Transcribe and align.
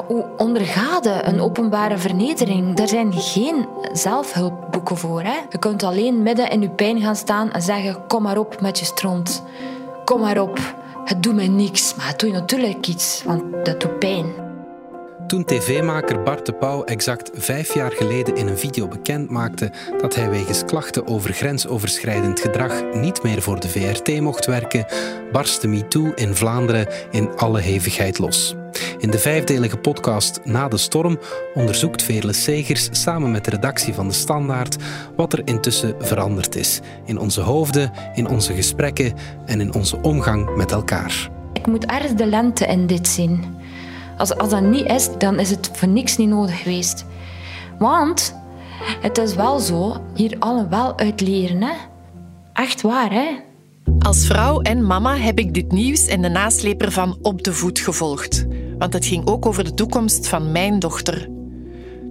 Hoe 0.00 0.24
ondergaat 0.36 1.06
een 1.06 1.40
openbare 1.40 1.98
vernedering? 1.98 2.74
Daar 2.74 2.88
zijn 2.88 3.12
geen 3.12 3.66
zelfhulpboeken 3.92 4.96
voor. 4.96 5.22
Hè? 5.22 5.36
Je 5.48 5.58
kunt 5.58 5.82
alleen 5.82 6.22
midden 6.22 6.50
in 6.50 6.60
je 6.60 6.70
pijn 6.70 7.00
gaan 7.00 7.16
staan 7.16 7.52
en 7.52 7.62
zeggen: 7.62 8.06
Kom 8.06 8.22
maar 8.22 8.38
op 8.38 8.60
met 8.60 8.78
je 8.78 8.84
stront. 8.84 9.42
Kom 10.04 10.20
maar 10.20 10.40
op. 10.40 10.58
Het 11.04 11.22
doet 11.22 11.34
mij 11.34 11.48
niks. 11.48 11.94
Maar 11.94 12.06
het 12.06 12.18
doet 12.18 12.32
natuurlijk 12.32 12.86
iets, 12.86 13.22
want 13.24 13.64
dat 13.64 13.80
doet 13.80 13.98
pijn. 13.98 14.26
Toen 15.26 15.44
tv-maker 15.44 16.22
Bart 16.22 16.46
de 16.46 16.52
Pauw 16.52 16.84
exact 16.84 17.30
vijf 17.34 17.74
jaar 17.74 17.92
geleden 17.92 18.36
in 18.36 18.48
een 18.48 18.58
video 18.58 18.88
bekend 18.88 19.30
maakte 19.30 19.72
dat 20.00 20.14
hij 20.14 20.30
wegens 20.30 20.64
klachten 20.64 21.06
over 21.06 21.32
grensoverschrijdend 21.32 22.40
gedrag 22.40 22.82
niet 22.94 23.22
meer 23.22 23.42
voor 23.42 23.60
de 23.60 23.68
VRT 23.68 24.20
mocht 24.20 24.46
werken, 24.46 24.86
barstte 25.32 25.68
MeToo 25.68 26.12
in 26.14 26.34
Vlaanderen 26.34 26.86
in 27.10 27.36
alle 27.36 27.60
hevigheid 27.60 28.18
los. 28.18 28.54
In 29.02 29.10
de 29.10 29.18
vijfdelige 29.18 29.76
podcast 29.76 30.40
Na 30.44 30.68
de 30.68 30.76
Storm 30.76 31.18
onderzoekt 31.54 32.02
Veerle 32.02 32.32
Segers 32.32 32.88
samen 32.90 33.30
met 33.30 33.44
de 33.44 33.50
redactie 33.50 33.94
van 33.94 34.08
De 34.08 34.14
Standaard 34.14 34.76
wat 35.16 35.32
er 35.32 35.42
intussen 35.44 35.94
veranderd 35.98 36.56
is. 36.56 36.80
In 37.04 37.18
onze 37.18 37.40
hoofden, 37.40 37.92
in 38.14 38.28
onze 38.28 38.54
gesprekken 38.54 39.12
en 39.46 39.60
in 39.60 39.74
onze 39.74 40.00
omgang 40.02 40.56
met 40.56 40.72
elkaar. 40.72 41.30
Ik 41.52 41.66
moet 41.66 41.86
ergens 41.86 42.14
de 42.14 42.26
lente 42.26 42.66
in 42.66 42.86
dit 42.86 43.08
zien. 43.08 43.44
Als, 44.18 44.36
als 44.36 44.50
dat 44.50 44.62
niet 44.62 44.86
is, 44.86 45.08
dan 45.18 45.38
is 45.38 45.50
het 45.50 45.70
voor 45.72 45.88
niks 45.88 46.16
niet 46.16 46.28
nodig 46.28 46.62
geweest. 46.62 47.04
Want 47.78 48.34
het 49.00 49.18
is 49.18 49.34
wel 49.34 49.58
zo, 49.58 49.96
hier 50.14 50.36
allen 50.38 50.70
wel 50.70 50.98
uit 50.98 51.20
leren. 51.20 51.62
Hè? 51.62 51.72
Echt 52.52 52.80
waar, 52.80 53.12
hè? 53.12 53.28
Als 53.98 54.26
vrouw 54.26 54.60
en 54.60 54.86
mama 54.86 55.16
heb 55.16 55.38
ik 55.38 55.54
dit 55.54 55.72
nieuws 55.72 56.06
en 56.06 56.22
de 56.22 56.28
nasleper 56.28 56.92
van 56.92 57.18
op 57.22 57.42
de 57.42 57.52
voet 57.52 57.78
gevolgd. 57.78 58.46
Want 58.82 58.94
het 58.94 59.06
ging 59.06 59.26
ook 59.26 59.46
over 59.46 59.64
de 59.64 59.74
toekomst 59.74 60.28
van 60.28 60.52
mijn 60.52 60.78
dochter. 60.78 61.28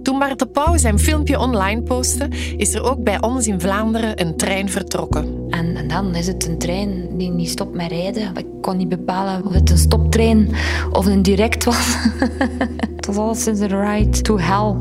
Toen 0.02 0.18
Bart 0.18 0.38
de 0.38 0.46
Pauw 0.46 0.76
zijn 0.76 0.98
filmpje 0.98 1.38
online 1.38 1.82
postte, 1.82 2.28
is 2.56 2.74
er 2.74 2.82
ook 2.82 3.02
bij 3.02 3.22
ons 3.22 3.46
in 3.46 3.60
Vlaanderen 3.60 4.20
een 4.20 4.36
trein 4.36 4.70
vertrokken. 4.70 5.46
En, 5.50 5.76
en 5.76 5.88
dan 5.88 6.14
is 6.14 6.26
het 6.26 6.46
een 6.46 6.58
trein 6.58 7.18
die 7.18 7.30
niet 7.30 7.48
stopt 7.48 7.74
met 7.74 7.90
rijden. 7.90 8.36
Ik 8.36 8.46
kon 8.60 8.76
niet 8.76 8.88
bepalen 8.88 9.46
of 9.46 9.52
het 9.52 9.70
een 9.70 9.78
stoptrein 9.78 10.54
of 10.90 11.06
een 11.06 11.22
direct 11.22 11.64
was. 11.64 11.96
het 12.96 13.06
was 13.06 13.16
alleszins 13.16 13.60
een 13.60 13.90
ride 13.90 14.20
to 14.20 14.38
hell. 14.38 14.74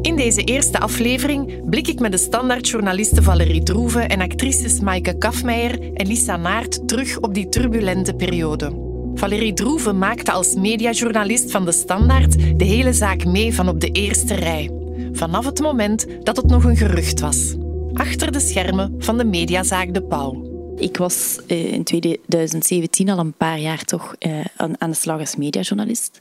In 0.00 0.16
deze 0.16 0.44
eerste 0.44 0.78
aflevering 0.78 1.68
blik 1.70 1.88
ik 1.88 2.00
met 2.00 2.12
de 2.12 2.18
standaardjournalisten 2.18 3.22
Valerie 3.22 3.62
Droeven 3.62 4.08
en 4.08 4.20
actrices 4.20 4.80
Maaike 4.80 5.18
Kafmeijer 5.18 5.92
en 5.94 6.06
Lisa 6.06 6.36
Naert 6.36 6.88
terug 6.88 7.18
op 7.20 7.34
die 7.34 7.48
turbulente 7.48 8.14
periode. 8.14 8.88
Valerie 9.14 9.52
Droeven 9.52 9.98
maakte 9.98 10.32
als 10.32 10.54
mediajournalist 10.54 11.50
van 11.50 11.64
De 11.64 11.72
Standaard 11.72 12.58
de 12.58 12.64
hele 12.64 12.92
zaak 12.92 13.24
mee 13.24 13.54
van 13.54 13.68
op 13.68 13.80
de 13.80 13.90
eerste 13.90 14.34
rij. 14.34 14.70
Vanaf 15.12 15.44
het 15.44 15.60
moment 15.60 16.06
dat 16.22 16.36
het 16.36 16.46
nog 16.46 16.64
een 16.64 16.76
gerucht 16.76 17.20
was. 17.20 17.54
Achter 17.92 18.32
de 18.32 18.40
schermen 18.40 18.94
van 18.98 19.18
de 19.18 19.24
mediazaak 19.24 19.94
De 19.94 20.02
Pauw. 20.02 20.48
Ik 20.76 20.96
was 20.96 21.38
eh, 21.46 21.72
in 21.72 21.84
2017 21.84 23.08
al 23.10 23.18
een 23.18 23.32
paar 23.32 23.58
jaar 23.58 23.84
toch 23.84 24.14
eh, 24.18 24.44
aan 24.56 24.90
de 24.90 24.96
slag 24.96 25.20
als 25.20 25.36
mediajournalist. 25.36 26.20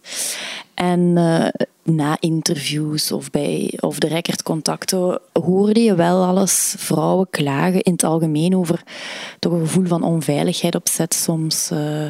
En 0.79 1.17
eh, 1.17 1.65
na 1.83 2.17
interviews 2.19 3.11
of 3.11 3.29
bij 3.29 3.73
of 3.79 3.99
de 3.99 4.07
recordcontacten 4.07 5.19
hoorde 5.33 5.79
je 5.79 5.95
wel 5.95 6.23
alles 6.23 6.75
vrouwen 6.77 7.27
klagen 7.29 7.81
in 7.81 7.91
het 7.91 8.03
algemeen 8.03 8.55
over 8.55 8.83
toch 9.39 9.53
een 9.53 9.59
gevoel 9.59 9.85
van 9.85 10.03
onveiligheid 10.03 10.75
op 10.75 10.87
set 10.87 11.13
soms, 11.13 11.69
uh, 11.73 12.05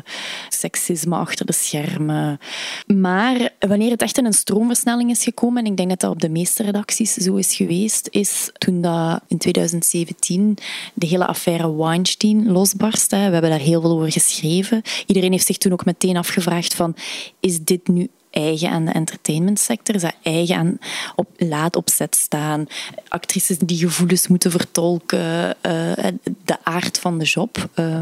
seksisme 0.49 1.15
achter 1.15 1.45
de 1.45 1.53
schermen. 1.53 2.39
Maar 2.85 3.49
wanneer 3.59 3.91
het 3.91 4.01
echt 4.01 4.17
in 4.17 4.25
een 4.25 4.33
stroomversnelling 4.33 5.09
is 5.09 5.23
gekomen, 5.23 5.63
en 5.63 5.71
ik 5.71 5.77
denk 5.77 5.89
dat 5.89 5.99
dat 5.99 6.11
op 6.11 6.21
de 6.21 6.29
meeste 6.29 6.63
redacties 6.63 7.13
zo 7.13 7.35
is 7.35 7.55
geweest, 7.55 8.07
is 8.11 8.49
toen 8.53 8.81
dat 8.81 9.21
in 9.27 9.37
2017 9.37 10.57
de 10.93 11.07
hele 11.07 11.25
affaire 11.25 11.75
Weinstein 11.75 12.51
losbarstte. 12.51 13.15
We 13.15 13.21
hebben 13.21 13.49
daar 13.49 13.59
heel 13.59 13.81
veel 13.81 13.91
over 13.91 14.11
geschreven. 14.11 14.81
Iedereen 15.05 15.31
heeft 15.31 15.45
zich 15.45 15.57
toen 15.57 15.71
ook 15.71 15.85
meteen 15.85 16.17
afgevraagd 16.17 16.73
van, 16.73 16.95
is 17.39 17.59
dit 17.59 17.87
nu 17.87 18.09
eigen 18.31 18.69
aan 18.69 18.85
de 18.85 18.91
entertainmentsector, 18.91 19.95
is 19.95 20.01
dat 20.01 20.15
eigen 20.23 20.55
aan 20.55 20.77
op, 21.15 21.27
laat 21.37 21.75
op 21.75 21.89
set 21.89 22.15
staan, 22.15 22.67
actrices 23.07 23.57
die 23.57 23.77
gevoelens 23.77 24.27
moeten 24.27 24.51
vertolken, 24.51 25.55
uh, 25.65 25.91
de 26.45 26.57
aard 26.63 26.99
van 26.99 27.17
de 27.17 27.25
job. 27.25 27.69
Uh, 27.75 27.99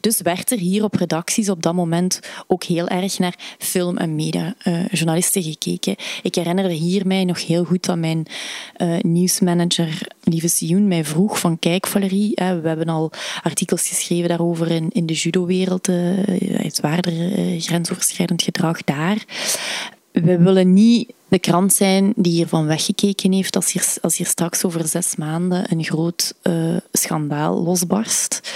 dus 0.00 0.20
werd 0.20 0.50
er 0.50 0.58
hier 0.58 0.84
op 0.84 0.94
redacties 0.94 1.48
op 1.48 1.62
dat 1.62 1.74
moment 1.74 2.20
ook 2.46 2.64
heel 2.64 2.88
erg 2.88 3.18
naar 3.18 3.56
film- 3.58 3.96
en 3.96 4.14
mediajournalisten 4.14 5.40
uh, 5.40 5.46
gekeken. 5.48 5.96
Ik 6.22 6.34
herinner 6.34 6.68
hier 6.68 7.06
mij 7.06 7.24
nog 7.24 7.46
heel 7.46 7.64
goed 7.64 7.84
dat 7.84 7.98
mijn 7.98 8.26
nieuwsmanager, 9.00 10.08
lieve 10.22 10.48
Sioen, 10.48 10.88
mij 10.88 11.04
vroeg 11.04 11.38
van 11.38 11.58
kijk 11.58 11.86
Valerie, 11.86 12.32
we 12.34 12.68
hebben 12.68 12.88
al 12.88 13.10
artikels 13.42 13.88
geschreven 13.88 14.28
daarover 14.28 14.70
in, 14.70 14.90
in 14.92 15.06
de 15.06 15.14
judo-wereld, 15.14 15.86
het 15.86 16.80
waarder 16.80 17.12
grensoverschrijdend 17.60 18.42
gedrag 18.42 18.84
daar 18.84 19.24
we 20.12 20.38
willen 20.38 20.72
niet 20.72 21.12
de 21.28 21.38
krant 21.38 21.72
zijn 21.72 22.12
die 22.16 22.32
hiervan 22.32 22.66
weggekeken 22.66 23.32
heeft 23.32 23.56
als 23.56 24.16
hier, 24.16 24.26
straks 24.26 24.64
over 24.64 24.88
zes 24.88 25.16
maanden 25.16 25.72
een 25.72 25.84
groot 25.84 26.34
uh, 26.42 26.76
schandaal 26.92 27.62
losbarst. 27.62 28.52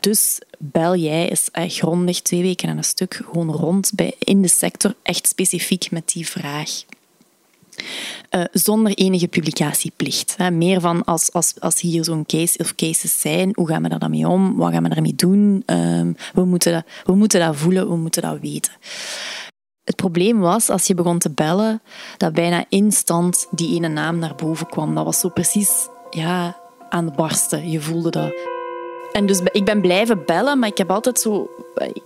Dus 0.00 0.38
bel 0.58 0.96
jij 0.96 1.30
eens 1.30 1.74
grondig 1.74 2.20
twee 2.20 2.42
weken 2.42 2.68
en 2.68 2.76
een 2.76 2.84
stuk 2.84 3.22
gewoon 3.24 3.50
rond 3.50 3.92
bij, 3.94 4.14
in 4.18 4.42
de 4.42 4.48
sector, 4.48 4.94
echt 5.02 5.26
specifiek 5.26 5.90
met 5.90 6.12
die 6.12 6.28
vraag. 6.28 6.70
Uh, 8.30 8.44
zonder 8.52 8.94
enige 8.94 9.28
publicatieplicht. 9.28 10.34
Hè. 10.36 10.50
Meer 10.50 10.80
van 10.80 11.04
als, 11.04 11.32
als, 11.32 11.54
als 11.58 11.80
hier 11.80 12.04
zo'n 12.04 12.26
case 12.26 12.58
of 12.58 12.74
cases 12.74 13.20
zijn, 13.20 13.50
hoe 13.54 13.68
gaan 13.68 13.82
we 13.82 13.88
daar 13.88 13.98
dan 13.98 14.10
mee 14.10 14.28
om? 14.28 14.56
Wat 14.56 14.72
gaan 14.72 14.82
we 14.82 14.88
daarmee 14.88 15.14
doen? 15.14 15.62
Uh, 15.66 16.00
we, 16.34 16.44
moeten 16.44 16.84
we 17.04 17.14
moeten 17.14 17.40
dat 17.40 17.56
voelen, 17.56 17.88
we 17.88 17.96
moeten 17.96 18.22
dat 18.22 18.38
weten. 18.40 18.72
Het 19.84 19.96
probleem 19.96 20.38
was, 20.38 20.68
als 20.68 20.86
je 20.86 20.94
begon 20.94 21.18
te 21.18 21.30
bellen, 21.30 21.82
dat 22.16 22.32
bijna 22.32 22.64
instant 22.68 23.46
die 23.50 23.74
ene 23.74 23.88
naam 23.88 24.18
naar 24.18 24.34
boven 24.34 24.66
kwam. 24.66 24.94
Dat 24.94 25.04
was 25.04 25.20
zo 25.20 25.28
precies 25.28 25.88
ja, 26.10 26.56
aan 26.88 27.04
het 27.04 27.16
barsten. 27.16 27.70
Je 27.70 27.80
voelde 27.80 28.10
dat. 28.10 28.32
En 29.12 29.26
dus 29.26 29.40
ik 29.52 29.64
ben 29.64 29.80
blijven 29.80 30.24
bellen, 30.26 30.58
maar 30.58 30.68
ik 30.68 30.78
heb 30.78 30.90
altijd 30.90 31.20
zo... 31.20 31.50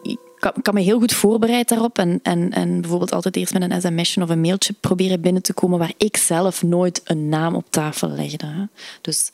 Ik 0.02 0.18
kan, 0.62 0.74
me 0.74 0.80
heel 0.80 0.98
goed 0.98 1.12
voorbereid 1.12 1.68
daarop 1.68 1.98
en, 1.98 2.20
en, 2.22 2.52
en 2.52 2.80
bijvoorbeeld 2.80 3.12
altijd 3.12 3.36
eerst 3.36 3.52
met 3.52 3.62
een 3.62 3.80
sms'je 3.80 4.22
of 4.22 4.28
een 4.28 4.40
mailtje 4.40 4.74
proberen 4.80 5.20
binnen 5.20 5.42
te 5.42 5.52
komen 5.52 5.78
waar 5.78 5.92
ik 5.96 6.16
zelf 6.16 6.62
nooit 6.62 7.00
een 7.04 7.28
naam 7.28 7.54
op 7.54 7.64
tafel 7.70 8.08
legde. 8.08 8.68
Dus 9.00 9.30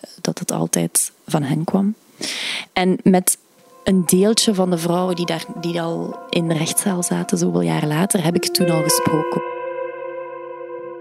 eh, 0.00 0.10
dat 0.20 0.38
het 0.38 0.52
altijd 0.52 1.12
van 1.26 1.42
hen 1.42 1.64
kwam. 1.64 1.94
En 2.72 2.98
met 3.02 3.38
een 3.84 4.02
deeltje 4.06 4.54
van 4.54 4.70
de 4.70 4.78
vrouwen 4.78 5.16
die, 5.16 5.26
daar, 5.26 5.44
die 5.60 5.80
al 5.82 6.18
in 6.30 6.48
de 6.48 6.54
rechtszaal 6.54 7.02
zaten, 7.02 7.38
zoveel 7.38 7.60
jaar 7.60 7.86
later, 7.86 8.24
heb 8.24 8.34
ik 8.34 8.46
toen 8.46 8.70
al 8.70 8.82
gesproken. 8.82 9.42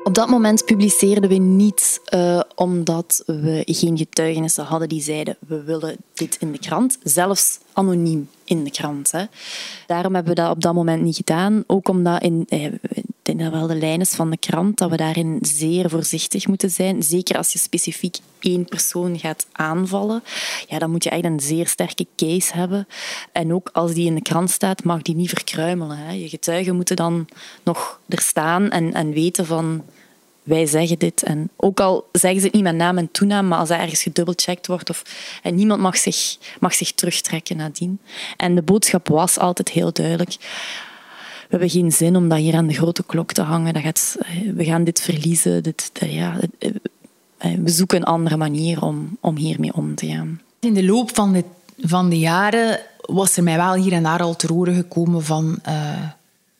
Op 0.03 0.13
dat 0.13 0.29
moment 0.29 0.65
publiceerden 0.65 1.29
we 1.29 1.35
niet 1.35 2.01
uh, 2.13 2.39
omdat 2.55 3.23
we 3.25 3.63
geen 3.65 3.97
getuigenissen 3.97 4.63
hadden 4.63 4.89
die 4.89 5.01
zeiden 5.01 5.37
we 5.47 5.63
willen 5.63 5.95
dit 6.13 6.37
in 6.39 6.51
de 6.51 6.59
krant, 6.59 6.97
zelfs 7.03 7.59
anoniem 7.73 8.29
in 8.43 8.63
de 8.63 8.71
krant. 8.71 9.11
Hè. 9.11 9.23
Daarom 9.87 10.15
hebben 10.15 10.35
we 10.35 10.41
dat 10.41 10.51
op 10.51 10.61
dat 10.61 10.73
moment 10.73 11.03
niet 11.03 11.15
gedaan, 11.15 11.63
ook 11.67 11.87
omdat 11.87 12.21
in, 12.21 12.47
dat 13.37 13.51
wel 13.51 13.67
de 13.67 13.75
lijn 13.75 14.01
is 14.01 14.09
van 14.09 14.29
de 14.29 14.37
krant, 14.37 14.77
dat 14.77 14.89
we 14.89 14.97
daarin 14.97 15.37
zeer 15.41 15.89
voorzichtig 15.89 16.47
moeten 16.47 16.69
zijn. 16.69 17.03
Zeker 17.03 17.37
als 17.37 17.53
je 17.53 17.59
specifiek 17.59 18.17
één 18.39 18.65
persoon 18.65 19.19
gaat 19.19 19.47
aanvallen, 19.51 20.23
ja, 20.67 20.79
dan 20.79 20.91
moet 20.91 21.03
je 21.03 21.09
echt 21.09 21.23
een 21.23 21.39
zeer 21.39 21.67
sterke 21.67 22.07
case 22.15 22.53
hebben. 22.53 22.87
En 23.31 23.53
ook 23.53 23.69
als 23.73 23.93
die 23.93 24.05
in 24.05 24.15
de 24.15 24.21
krant 24.21 24.51
staat, 24.51 24.83
mag 24.83 25.01
die 25.01 25.15
niet 25.15 25.29
verkruimelen. 25.29 25.97
Hè. 25.97 26.11
Je 26.11 26.29
getuigen 26.29 26.75
moeten 26.75 26.95
dan 26.95 27.27
nog 27.63 27.99
er 28.07 28.21
staan 28.21 28.69
en, 28.69 28.93
en 28.93 29.11
weten 29.11 29.45
van 29.45 29.83
wij 30.43 30.65
zeggen 30.65 30.99
dit. 30.99 31.23
En 31.23 31.49
ook 31.55 31.79
al 31.79 32.07
zeggen 32.11 32.39
ze 32.39 32.45
het 32.45 32.55
niet 32.55 32.63
met 32.63 32.75
naam 32.75 32.97
en 32.97 33.11
toenaam, 33.11 33.47
maar 33.47 33.59
als 33.59 33.69
er 33.69 33.79
ergens 33.79 34.03
gedubbelcheckt 34.03 34.67
wordt 34.67 34.89
of 34.89 35.03
en 35.43 35.55
niemand 35.55 35.81
mag 35.81 35.97
zich, 35.97 36.37
mag 36.59 36.73
zich 36.73 36.91
terugtrekken 36.91 37.57
nadien. 37.57 37.99
En 38.37 38.55
de 38.55 38.61
boodschap 38.61 39.07
was 39.07 39.39
altijd 39.39 39.69
heel 39.69 39.93
duidelijk 39.93 40.35
hebben 41.59 41.69
geen 41.69 41.91
zin 41.91 42.15
om 42.15 42.29
dat 42.29 42.37
hier 42.37 42.55
aan 42.55 42.67
de 42.67 42.73
grote 42.73 43.03
klok 43.03 43.31
te 43.31 43.41
hangen. 43.41 43.73
Dat 43.73 43.83
gaat, 43.83 44.17
we 44.55 44.63
gaan 44.63 44.83
dit 44.83 45.01
verliezen. 45.01 45.63
Dit, 45.63 45.91
ja, 45.93 46.39
eh, 46.57 46.71
we 47.57 47.69
zoeken 47.69 47.97
een 47.97 48.03
andere 48.03 48.37
manier 48.37 48.81
om, 48.81 49.17
om 49.19 49.35
hiermee 49.35 49.73
om 49.73 49.95
te 49.95 50.07
gaan. 50.07 50.41
In 50.59 50.73
de 50.73 50.85
loop 50.85 51.15
van 51.15 51.33
de, 51.33 51.43
van 51.79 52.09
de 52.09 52.19
jaren 52.19 52.79
was 53.01 53.37
er 53.37 53.43
mij 53.43 53.57
wel 53.57 53.73
hier 53.73 53.91
en 53.91 54.03
daar 54.03 54.21
al 54.21 54.35
te 54.35 54.53
horen 54.53 54.75
gekomen 54.75 55.23
van... 55.23 55.59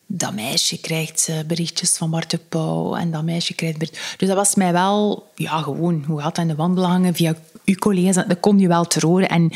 Dat 0.05 0.33
meisje 0.33 0.79
krijgt 0.79 1.31
berichtjes 1.47 1.97
van 1.97 2.09
Bart 2.09 2.37
Pauw 2.49 2.95
en 2.95 3.11
dat 3.11 3.23
meisje 3.23 3.53
krijgt 3.53 3.77
berichtjes. 3.77 4.15
Dus 4.17 4.27
dat 4.27 4.37
was 4.37 4.55
mij 4.55 4.71
wel, 4.71 5.27
ja, 5.35 5.61
gewoon, 5.61 6.03
hoe 6.07 6.19
gaat 6.19 6.27
het 6.27 6.37
aan 6.37 6.47
de 6.47 6.55
wandel 6.55 6.85
hangen 6.85 7.13
via 7.13 7.35
uw 7.65 7.75
collega's, 7.75 8.15
dat 8.15 8.39
kon 8.39 8.59
je 8.59 8.67
wel 8.67 8.85
te 8.85 9.07
horen. 9.07 9.29
En 9.29 9.51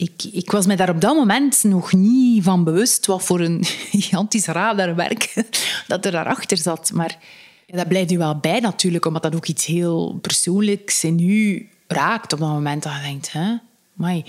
ik, 0.00 0.24
ik 0.32 0.50
was 0.50 0.66
me 0.66 0.76
daar 0.76 0.90
op 0.90 1.00
dat 1.00 1.16
moment 1.16 1.64
nog 1.64 1.92
niet 1.92 2.42
van 2.42 2.64
bewust 2.64 3.06
wat 3.06 3.22
voor 3.22 3.40
een 3.40 3.64
gigantisch 3.90 4.46
radarwerk 4.46 5.34
dat 5.86 6.04
er 6.04 6.12
daarachter 6.12 6.56
zat. 6.56 6.90
Maar 6.94 7.18
dat 7.66 7.88
blijft 7.88 8.12
u 8.12 8.18
wel 8.18 8.36
bij 8.36 8.60
natuurlijk, 8.60 9.04
omdat 9.04 9.22
dat 9.22 9.34
ook 9.34 9.46
iets 9.46 9.66
heel 9.66 10.18
persoonlijks 10.20 11.04
in 11.04 11.18
u 11.18 11.68
raakt 11.86 12.32
op 12.32 12.38
dat 12.38 12.48
moment. 12.48 12.82
Dat 12.82 12.92
je 12.92 13.00
denkt, 13.00 13.32
hè, 13.32 13.56
maar 13.92 14.20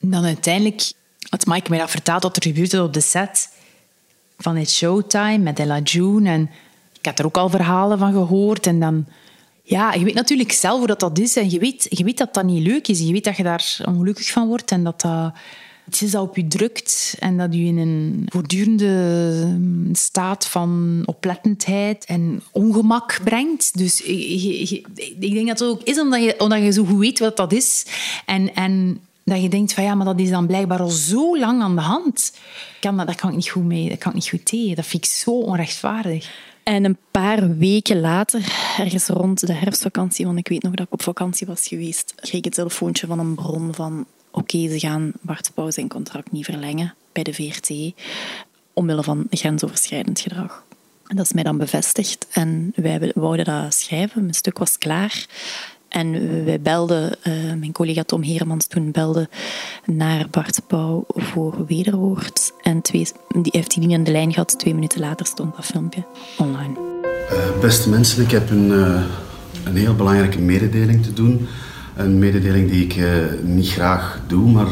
dan 0.00 0.24
uiteindelijk 0.24 0.92
had 1.28 1.46
Mike 1.46 1.70
mij 1.70 1.78
dat 1.78 1.90
verteld 1.90 2.22
wat 2.22 2.36
er 2.36 2.42
gebeurde 2.42 2.82
op 2.82 2.92
de 2.92 3.00
set 3.00 3.48
van 4.38 4.56
het 4.56 4.70
Showtime 4.70 5.38
met 5.38 5.58
Ella 5.58 5.78
June. 5.78 6.30
En 6.30 6.50
ik 6.98 7.06
had 7.06 7.18
er 7.18 7.24
ook 7.24 7.36
al 7.36 7.48
verhalen 7.48 7.98
van 7.98 8.12
gehoord. 8.12 8.66
En 8.66 8.80
dan, 8.80 9.06
ja, 9.70 9.92
je 9.92 10.04
weet 10.04 10.14
natuurlijk 10.14 10.52
zelf 10.52 10.78
hoe 10.78 10.86
dat, 10.86 11.00
dat 11.00 11.18
is. 11.18 11.36
En 11.36 11.50
je 11.50 11.58
weet, 11.58 11.86
je 11.88 12.04
weet 12.04 12.18
dat 12.18 12.34
dat 12.34 12.44
niet 12.44 12.66
leuk 12.66 12.88
is. 12.88 12.98
Je 12.98 13.12
weet 13.12 13.24
dat 13.24 13.36
je 13.36 13.42
daar 13.42 13.78
ongelukkig 13.84 14.30
van 14.30 14.48
wordt 14.48 14.70
en 14.70 14.84
dat 14.84 15.00
dat 15.00 15.32
iets 15.86 16.02
is 16.02 16.10
dat 16.10 16.22
op 16.22 16.36
je 16.36 16.46
drukt 16.46 17.16
en 17.18 17.36
dat 17.36 17.54
je 17.54 17.60
in 17.60 17.78
een 17.78 18.26
voortdurende 18.28 19.92
staat 19.92 20.46
van 20.46 21.02
oplettendheid 21.04 22.04
en 22.04 22.42
ongemak 22.52 23.20
brengt. 23.24 23.78
Dus 23.78 24.02
ik, 24.02 24.70
ik 24.96 25.32
denk 25.32 25.46
dat 25.46 25.58
het 25.58 25.68
ook 25.68 25.82
is 25.82 26.00
omdat 26.00 26.22
je, 26.22 26.34
omdat 26.38 26.62
je 26.62 26.72
zo 26.72 26.84
goed 26.84 26.98
weet 26.98 27.18
wat 27.18 27.36
dat 27.36 27.52
is. 27.52 27.86
En, 28.26 28.54
en 28.54 29.00
dat 29.24 29.42
je 29.42 29.48
denkt 29.48 29.72
van 29.72 29.84
ja, 29.84 29.94
maar 29.94 30.06
dat 30.06 30.20
is 30.20 30.30
dan 30.30 30.46
blijkbaar 30.46 30.80
al 30.80 30.88
zo 30.88 31.38
lang 31.38 31.62
aan 31.62 31.74
de 31.74 31.80
hand. 31.80 32.32
Kan 32.80 32.96
dat, 32.96 33.06
dat 33.06 33.16
kan 33.16 33.30
ik 33.30 33.36
niet 33.36 33.48
goed 33.48 33.64
mee, 33.64 33.88
dat 33.88 33.98
kan 33.98 34.08
ik 34.08 34.16
niet 34.16 34.28
goed 34.28 34.44
tegen. 34.44 34.76
Dat 34.76 34.86
vind 34.86 35.04
ik 35.04 35.10
zo 35.10 35.30
onrechtvaardig. 35.30 36.49
En 36.62 36.84
een 36.84 36.98
paar 37.10 37.56
weken 37.56 38.00
later, 38.00 38.40
ergens 38.78 39.06
rond 39.06 39.46
de 39.46 39.52
herfstvakantie, 39.52 40.26
want 40.26 40.38
ik 40.38 40.48
weet 40.48 40.62
nog 40.62 40.74
dat 40.74 40.86
ik 40.86 40.92
op 40.92 41.02
vakantie 41.02 41.46
was 41.46 41.68
geweest, 41.68 42.12
kreeg 42.16 42.34
ik 42.34 42.44
het 42.44 42.54
telefoontje 42.54 43.06
van 43.06 43.18
een 43.18 43.34
bron 43.34 43.74
van 43.74 44.06
oké, 44.30 44.68
ze 44.68 44.78
gaan 44.78 45.12
Bart 45.20 45.50
Pauw 45.54 45.70
zijn 45.70 45.88
contract 45.88 46.32
niet 46.32 46.44
verlengen 46.44 46.94
bij 47.12 47.22
de 47.22 47.34
VRT 47.34 47.70
omwille 48.72 49.02
van 49.02 49.26
grensoverschrijdend 49.30 50.20
gedrag. 50.20 50.64
En 51.06 51.16
dat 51.16 51.24
is 51.24 51.32
mij 51.32 51.42
dan 51.42 51.58
bevestigd 51.58 52.26
en 52.30 52.72
wij 52.74 53.12
wouden 53.14 53.44
dat 53.44 53.74
schrijven. 53.74 54.22
Mijn 54.22 54.34
stuk 54.34 54.58
was 54.58 54.78
klaar. 54.78 55.26
En 55.90 56.44
wij 56.44 56.60
belden, 56.60 57.16
uh, 57.22 57.34
mijn 57.58 57.72
collega 57.72 58.02
Tom 58.02 58.22
Heremans 58.22 58.66
toen 58.66 58.90
belde 58.90 59.28
naar 59.84 60.26
Bart 60.30 60.60
Pauw 60.66 61.04
voor 61.08 61.66
wederwoord. 61.66 62.52
En 62.62 62.80
die 62.82 63.08
heeft 63.42 63.74
die 63.74 63.86
niet 63.86 63.96
aan 63.96 64.04
de 64.04 64.10
lijn 64.10 64.32
gehad. 64.32 64.58
Twee 64.58 64.74
minuten 64.74 65.00
later 65.00 65.26
stond 65.26 65.56
dat 65.56 65.64
filmpje 65.64 66.04
online. 66.38 66.74
Uh, 67.32 67.60
beste 67.60 67.88
mensen, 67.88 68.22
ik 68.22 68.30
heb 68.30 68.50
een, 68.50 68.66
uh, 68.66 69.02
een 69.64 69.76
heel 69.76 69.94
belangrijke 69.94 70.38
mededeling 70.38 71.02
te 71.02 71.12
doen. 71.12 71.46
Een 71.96 72.18
mededeling 72.18 72.70
die 72.70 72.84
ik 72.84 72.96
niet 73.42 73.68
graag 73.68 74.20
doe, 74.26 74.50
maar 74.50 74.68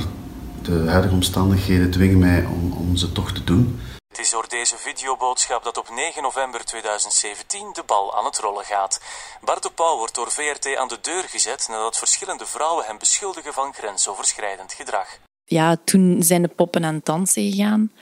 de 0.63 0.85
huidige 0.87 1.15
omstandigheden 1.15 1.91
dwingen 1.91 2.19
mij 2.19 2.45
om, 2.45 2.73
om 2.73 2.97
ze 2.97 3.13
toch 3.13 3.33
te 3.33 3.45
doen. 3.45 3.77
Het 4.09 4.19
is 4.19 4.31
door 4.31 4.49
deze 4.49 4.77
videoboodschap 4.77 5.65
dat 5.65 5.79
op 5.79 5.91
9 5.91 6.23
november 6.23 6.65
2017 6.65 7.71
de 7.73 7.83
bal 7.87 8.17
aan 8.17 8.25
het 8.25 8.39
rollen 8.39 8.65
gaat. 8.65 9.01
Bart 9.45 9.63
de 9.63 9.71
Pauw 9.71 9.97
wordt 9.97 10.15
door 10.15 10.31
VRT 10.31 10.77
aan 10.77 10.89
de 10.89 10.99
deur 11.01 11.23
gezet 11.23 11.67
nadat 11.69 11.99
verschillende 11.99 12.47
vrouwen 12.47 12.85
hem 12.85 12.99
beschuldigen 12.99 13.53
van 13.53 13.75
grensoverschrijdend 13.75 14.73
gedrag. 14.73 15.19
Ja, 15.45 15.77
toen 15.85 16.23
zijn 16.23 16.43
de 16.43 16.49
poppen 16.49 16.85
aan 16.85 16.95
het 16.95 17.05
dansen 17.05 17.51
gegaan. 17.51 17.93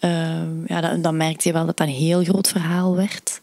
Uh, 0.00 0.66
ja, 0.66 0.80
dan, 0.80 1.02
dan 1.02 1.16
merkte 1.16 1.48
je 1.48 1.54
wel 1.54 1.66
dat 1.66 1.76
dat 1.76 1.86
een 1.86 1.92
heel 1.92 2.24
groot 2.24 2.48
verhaal 2.48 2.96
werd. 2.96 3.40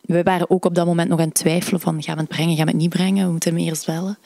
We 0.00 0.22
waren 0.22 0.50
ook 0.50 0.64
op 0.64 0.74
dat 0.74 0.86
moment 0.86 1.08
nog 1.08 1.18
aan 1.18 1.26
het 1.26 1.34
twijfelen 1.34 1.80
van 1.80 2.02
gaan 2.02 2.14
we 2.14 2.20
het 2.20 2.30
brengen, 2.30 2.56
gaan 2.56 2.64
we 2.64 2.70
het 2.70 2.80
niet 2.80 2.90
brengen, 2.90 3.24
we 3.24 3.30
moeten 3.30 3.54
hem 3.54 3.66
eerst 3.66 3.86
bellen. 3.86 4.18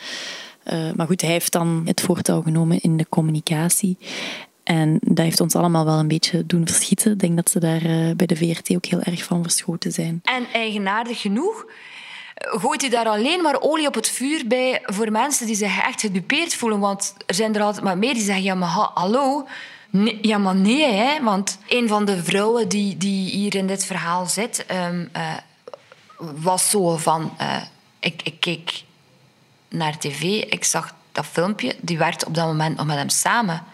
Uh, 0.64 0.92
maar 0.92 1.06
goed, 1.06 1.20
hij 1.20 1.30
heeft 1.30 1.52
dan 1.52 1.82
het 1.84 2.00
voortouw 2.00 2.42
genomen 2.42 2.80
in 2.80 2.96
de 2.96 3.06
communicatie. 3.08 3.98
En 4.66 4.98
dat 5.00 5.24
heeft 5.24 5.40
ons 5.40 5.54
allemaal 5.54 5.84
wel 5.84 5.98
een 5.98 6.08
beetje 6.08 6.46
doen 6.46 6.66
verschieten. 6.66 7.12
Ik 7.12 7.18
denk 7.18 7.36
dat 7.36 7.50
ze 7.50 7.60
daar 7.60 7.82
uh, 7.82 8.14
bij 8.16 8.26
de 8.26 8.36
VRT 8.36 8.70
ook 8.76 8.84
heel 8.84 9.00
erg 9.00 9.24
van 9.24 9.42
verschoten 9.42 9.92
zijn. 9.92 10.20
En 10.24 10.46
eigenaardig 10.52 11.20
genoeg 11.20 11.64
gooit 12.34 12.80
hij 12.80 12.90
daar 12.90 13.06
alleen 13.06 13.42
maar 13.42 13.60
olie 13.60 13.86
op 13.86 13.94
het 13.94 14.08
vuur 14.08 14.46
bij 14.46 14.80
voor 14.82 15.10
mensen 15.10 15.46
die 15.46 15.56
zich 15.56 15.82
echt 15.82 16.00
gedupeerd 16.00 16.54
voelen. 16.54 16.78
Want 16.78 17.14
er 17.26 17.34
zijn 17.34 17.54
er 17.54 17.62
altijd 17.62 17.84
maar 17.84 17.98
meer 17.98 18.14
die 18.14 18.22
zeggen, 18.22 18.44
ja 18.44 18.54
maar 18.54 18.90
hallo... 18.94 19.46
Nee, 19.90 20.18
ja, 20.22 20.38
maar 20.38 20.54
nee, 20.54 20.92
hè. 20.92 21.22
want 21.22 21.58
een 21.68 21.88
van 21.88 22.04
de 22.04 22.24
vrouwen 22.24 22.68
die, 22.68 22.96
die 22.96 23.30
hier 23.30 23.54
in 23.54 23.66
dit 23.66 23.84
verhaal 23.84 24.26
zit, 24.26 24.66
um, 24.70 25.08
uh, 25.16 25.34
was 26.18 26.70
zo 26.70 26.96
van... 26.96 27.36
Ik, 28.00 28.20
ik 28.22 28.40
keek 28.40 28.82
naar 29.68 29.98
tv, 29.98 30.22
ik 30.42 30.64
zag 30.64 30.94
dat 31.12 31.26
filmpje, 31.26 31.76
die 31.80 31.98
werkte 31.98 32.26
op 32.26 32.34
dat 32.34 32.46
moment 32.46 32.76
nog 32.76 32.86
met 32.86 32.96
hem 32.96 33.08
samen. 33.08 33.64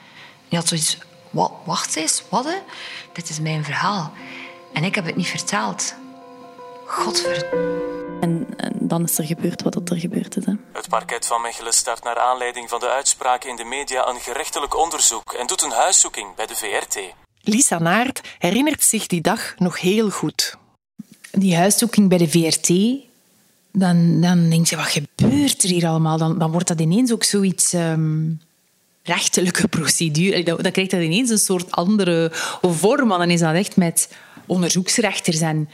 Je 0.53 0.59
had 0.59 0.69
zoiets, 0.69 0.99
wat, 1.31 1.53
wacht 1.65 1.97
eens, 1.97 2.23
wat? 2.29 2.45
Hè? 2.45 2.57
Dit 3.13 3.29
is 3.29 3.41
mijn 3.41 3.65
verhaal. 3.65 4.13
En 4.73 4.85
ik 4.85 4.95
heb 4.95 5.05
het 5.05 5.17
niet 5.17 5.27
verteld. 5.27 5.95
Godver... 6.87 7.47
En, 8.21 8.47
en, 8.57 8.73
dan 8.81 9.05
is 9.05 9.19
er 9.19 9.25
gebeurd 9.25 9.63
wat 9.63 9.91
er 9.91 9.97
gebeurd 9.97 10.37
is. 10.37 10.45
Hè. 10.47 10.53
Het 10.73 10.89
parket 10.89 11.27
van 11.27 11.41
Mechelen 11.41 11.73
start 11.73 12.05
naar 12.05 12.19
aanleiding 12.19 12.69
van 12.69 12.81
de 12.81 12.89
uitspraken 12.89 13.51
in 13.51 13.57
de 13.57 13.65
media 13.65 14.09
een 14.09 14.21
gerechtelijk 14.21 14.77
onderzoek 14.77 15.33
en 15.33 15.47
doet 15.47 15.63
een 15.63 15.71
huiszoeking 15.71 16.35
bij 16.35 16.47
de 16.47 16.55
VRT. 16.55 16.99
Lisa 17.41 17.79
Naert 17.79 18.21
herinnert 18.39 18.83
zich 18.83 19.07
die 19.07 19.21
dag 19.21 19.55
nog 19.59 19.81
heel 19.81 20.11
goed. 20.11 20.57
Die 21.31 21.57
huiszoeking 21.57 22.09
bij 22.09 22.19
de 22.19 22.29
VRT, 22.29 22.69
dan, 23.73 24.21
dan 24.21 24.51
denk 24.51 24.67
je, 24.67 24.77
wat 24.77 24.87
gebeurt 24.87 25.63
er 25.63 25.69
hier 25.69 25.87
allemaal? 25.87 26.19
Dan, 26.19 26.39
dan 26.39 26.51
wordt 26.51 26.69
dat 26.69 26.81
ineens 26.81 27.13
ook 27.13 27.25
zoiets... 27.25 27.73
Um 27.73 28.41
rechtelijke 29.03 29.69
procedure. 29.69 30.43
Dan, 30.43 30.71
krijgt 30.71 30.91
dat 30.91 31.03
ineens 31.03 31.31
een 31.31 31.39
soort 31.39 31.71
andere 31.71 32.29
vorm. 32.63 33.09
Dan 33.09 33.31
is 33.31 33.41
dat 33.41 33.55
echt 33.55 33.77
met 33.77 34.09
onderzoeksrechters 34.47 35.41
en 35.41 35.69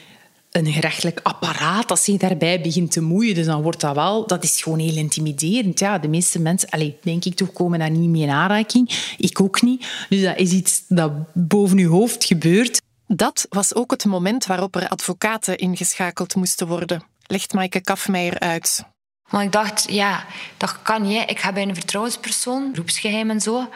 een 0.50 0.72
gerechtelijk 0.72 1.20
apparaat 1.22 1.88
dat 1.88 2.00
zich 2.00 2.16
daarbij 2.16 2.60
begint 2.60 2.92
te 2.92 3.00
moeien. 3.00 3.34
Dus 3.34 3.46
dan 3.46 3.62
wordt 3.62 3.80
dat 3.80 3.94
wel... 3.94 4.26
Dat 4.26 4.44
is 4.44 4.62
gewoon 4.62 4.78
heel 4.78 4.96
intimiderend. 4.96 5.78
Ja, 5.78 5.98
de 5.98 6.08
meeste 6.08 6.40
mensen, 6.40 6.69
allez, 6.69 6.92
denk 7.02 7.25
ik 7.25 7.34
toch, 7.34 7.52
komen 7.52 7.78
daar 7.78 7.90
niet 7.90 8.10
mee 8.10 8.22
in 8.22 8.30
aanraking. 8.30 9.14
Ik 9.19 9.40
ook 9.40 9.62
niet. 9.62 9.86
Dus 10.08 10.22
dat 10.22 10.38
is 10.38 10.50
iets 10.50 10.82
dat 10.88 11.12
boven 11.32 11.78
uw 11.78 11.90
hoofd 11.90 12.24
gebeurt. 12.24 12.81
Dat 13.06 13.46
was 13.48 13.74
ook 13.74 13.90
het 13.90 14.04
moment 14.04 14.46
waarop 14.46 14.76
er 14.76 14.88
advocaten 14.88 15.58
ingeschakeld 15.58 16.34
moesten 16.34 16.66
worden, 16.66 17.02
legt 17.26 17.52
Maaike 17.52 17.81
Kafmeijer 17.81 18.38
uit. 18.38 18.84
Want 19.28 19.44
ik 19.44 19.52
dacht, 19.52 19.86
ja, 19.88 20.25
dat 20.56 20.82
kan 20.82 21.02
niet. 21.02 21.30
Ik 21.30 21.38
ga 21.38 21.52
bij 21.52 21.62
een 21.62 21.75
vertrouwenspersoon, 21.75 22.70
beroepsgeheim 22.70 23.30
en 23.30 23.40
zo. 23.40 23.69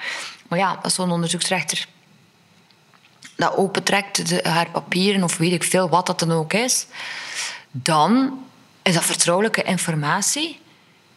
Maar 0.49 0.59
ja, 0.59 0.79
als 0.83 0.95
zo'n 0.95 1.11
onderzoeksrechter 1.11 1.87
dat 3.43 3.57
opentrekt, 3.57 4.29
de, 4.29 4.41
haar 4.43 4.71
papieren 4.71 5.23
of 5.23 5.37
weet 5.37 5.53
ik 5.53 5.65
veel 5.65 5.89
wat 5.89 6.07
dat 6.07 6.19
dan 6.19 6.33
ook 6.33 6.53
is, 6.53 6.87
dan 7.71 8.39
is 8.83 8.95
dat 8.95 9.05
vertrouwelijke 9.05 9.63
informatie 9.63 10.61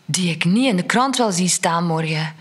die 0.05 0.31
ik 0.31 0.45
niet 0.45 0.69
in 0.69 0.75
de 0.75 0.83
krant 0.83 1.17
wil 1.17 1.31
zien 1.31 1.49
staan 1.49 1.85
morgen. 1.85 2.35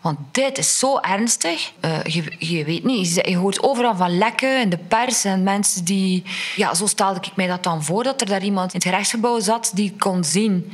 Want 0.00 0.18
dit 0.30 0.58
is 0.58 0.78
zo 0.78 0.98
ernstig. 0.98 1.72
Uh, 1.84 2.04
je, 2.04 2.24
je, 2.38 2.64
weet 2.64 2.84
niet, 2.84 3.14
je 3.14 3.36
hoort 3.36 3.62
overal 3.62 3.96
van 3.96 4.18
lekken 4.18 4.60
in 4.60 4.70
de 4.70 4.78
pers 4.78 5.24
en 5.24 5.42
mensen 5.42 5.84
die... 5.84 6.22
Ja, 6.56 6.74
zo 6.74 6.86
stelde 6.86 7.20
ik 7.20 7.36
mij 7.36 7.46
dat 7.46 7.62
dan 7.62 7.84
voor, 7.84 8.02
dat 8.02 8.20
er 8.20 8.26
daar 8.26 8.42
iemand 8.42 8.72
in 8.72 8.78
het 8.78 8.88
gerechtsgebouw 8.88 9.40
zat 9.40 9.70
die 9.74 9.94
kon 9.98 10.24
zien 10.24 10.72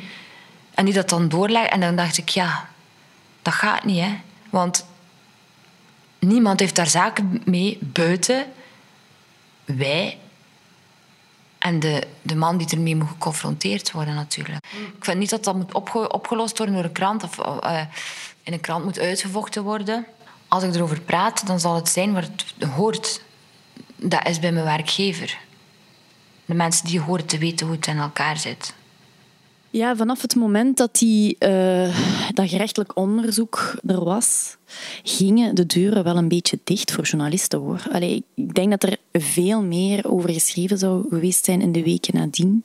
en 0.77 0.85
die 0.85 0.95
dat 0.95 1.09
dan 1.09 1.29
doorleggen. 1.29 1.71
En 1.71 1.81
dan 1.81 1.97
dacht 1.97 2.19
ik, 2.19 2.29
ja, 2.29 2.69
dat 3.43 3.55
gaat 3.55 3.85
niet, 3.85 4.05
hè. 4.05 4.21
Want 4.51 4.87
niemand 6.19 6.61
heeft 6.61 6.77
daar 6.77 6.87
zaken 6.87 7.43
mee 7.45 7.79
buiten 7.81 8.47
wij 9.65 10.19
en 11.59 11.81
de, 11.81 12.07
de 12.23 12.37
man 12.37 12.57
die 12.57 12.71
ermee 12.71 12.97
moet 12.97 13.09
geconfronteerd 13.09 13.93
worden, 13.93 14.15
natuurlijk. 14.15 14.65
Ik 14.97 15.05
vind 15.05 15.19
niet 15.19 15.31
dat 15.31 15.45
dat 15.45 15.55
moet 15.55 15.75
opgelost 16.13 16.59
worden 16.59 16.75
door 16.75 16.85
een 16.85 16.93
krant 16.93 17.23
of 17.23 17.39
uh, 17.39 17.81
in 18.43 18.53
een 18.53 18.61
krant 18.61 18.85
moet 18.85 18.99
uitgevochten 18.99 19.63
worden. 19.63 20.07
Als 20.49 20.63
ik 20.63 20.75
erover 20.75 21.01
praat, 21.01 21.47
dan 21.47 21.61
zal 21.61 21.75
het 21.75 21.89
zijn 21.89 22.13
waar 22.13 22.23
het 22.23 22.69
hoort. 22.69 23.23
Dat 23.97 24.29
is 24.29 24.39
bij 24.39 24.53
mijn 24.53 24.65
werkgever. 24.65 25.39
De 26.45 26.55
mensen 26.55 26.87
die 26.87 27.01
horen 27.01 27.27
te 27.27 27.39
weten 27.39 27.67
hoe 27.67 27.77
het 27.77 27.87
in 27.87 27.99
elkaar 27.99 28.37
zit. 28.37 28.75
Ja, 29.71 29.97
vanaf 29.97 30.23
het 30.23 30.35
moment 30.35 30.77
dat 30.77 30.97
die, 30.97 31.37
uh, 31.39 31.99
dat 32.33 32.49
gerechtelijk 32.49 32.97
onderzoek 32.97 33.75
er 33.87 34.05
was, 34.05 34.57
gingen 35.03 35.55
de 35.55 35.67
deuren 35.67 36.05
wel 36.05 36.17
een 36.17 36.29
beetje 36.29 36.59
dicht 36.65 36.93
voor 36.93 37.05
journalisten. 37.05 37.59
Hoor. 37.59 37.83
Allee, 37.93 38.25
ik 38.35 38.55
denk 38.55 38.71
dat 38.71 38.83
er 38.83 38.97
veel 39.13 39.63
meer 39.63 40.11
over 40.11 40.33
geschreven 40.33 40.79
zou 40.79 41.07
geweest 41.09 41.45
zijn 41.45 41.61
in 41.61 41.73
de 41.73 41.83
weken 41.83 42.15
nadien. 42.15 42.65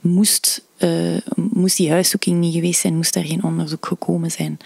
Moest 0.00 0.68
uh, 0.80 1.16
moest 1.34 1.76
die 1.76 1.90
huiszoeking 1.90 2.38
niet 2.38 2.54
geweest 2.54 2.80
zijn, 2.80 2.96
moest 2.96 3.16
er 3.16 3.24
geen 3.24 3.44
onderzoek 3.44 3.86
gekomen 3.86 4.30
zijn. 4.30 4.58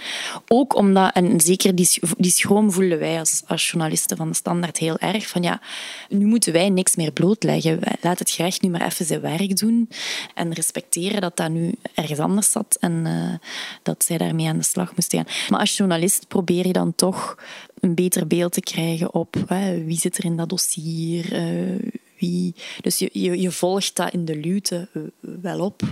Ook 0.49 0.77
omdat, 0.77 1.13
en 1.13 1.41
zeker 1.41 1.75
die, 1.75 2.31
schroom 2.31 2.73
voelden 2.73 2.99
wij 2.99 3.19
als, 3.19 3.43
als 3.47 3.71
journalisten 3.71 4.17
van 4.17 4.29
de 4.29 4.35
Standaard 4.35 4.79
heel 4.79 4.99
erg, 4.99 5.29
van 5.29 5.43
ja, 5.43 5.61
nu 6.09 6.27
moeten 6.27 6.53
wij 6.53 6.69
niks 6.69 6.97
meer 6.97 7.13
blootleggen. 7.13 7.79
Laat 8.01 8.19
het 8.19 8.31
gerecht 8.31 8.63
nu 8.63 8.69
maar 8.69 8.87
even 8.87 9.07
zijn 9.07 9.21
werk 9.21 9.57
doen 9.57 9.89
en 10.35 10.53
respecteren 10.53 11.21
dat 11.21 11.37
dat 11.37 11.51
nu 11.51 11.73
ergens 11.95 12.19
anders 12.19 12.51
zat 12.51 12.77
en 12.81 12.93
uh, 13.07 13.35
dat 13.83 14.05
zij 14.05 14.19
daarmee 14.19 14.49
aan 14.49 14.59
de 14.59 14.65
slag 14.65 14.95
moesten 14.95 15.19
gaan. 15.19 15.35
Maar 15.49 15.61
als 15.61 15.77
journalist 15.77 16.29
probeer 16.29 16.67
je 16.67 16.73
dan 16.75 16.95
toch 16.95 17.39
een 17.81 17.95
beter 17.95 18.27
beeld 18.27 18.53
te 18.53 18.61
krijgen 18.61 19.15
op 19.15 19.37
hè, 19.47 19.85
wie 19.85 19.99
zit 19.99 20.19
er 20.19 20.25
in 20.25 20.37
dat 20.37 20.49
dossier, 20.49 21.33
uh, 21.33 21.91
wie... 22.19 22.55
Dus 22.81 22.99
je, 22.99 23.11
je, 23.13 23.41
je 23.41 23.51
volgt 23.51 23.97
dat 23.97 24.13
in 24.13 24.25
de 24.25 24.37
lute 24.37 24.89
wel 25.21 25.61
op. 25.61 25.83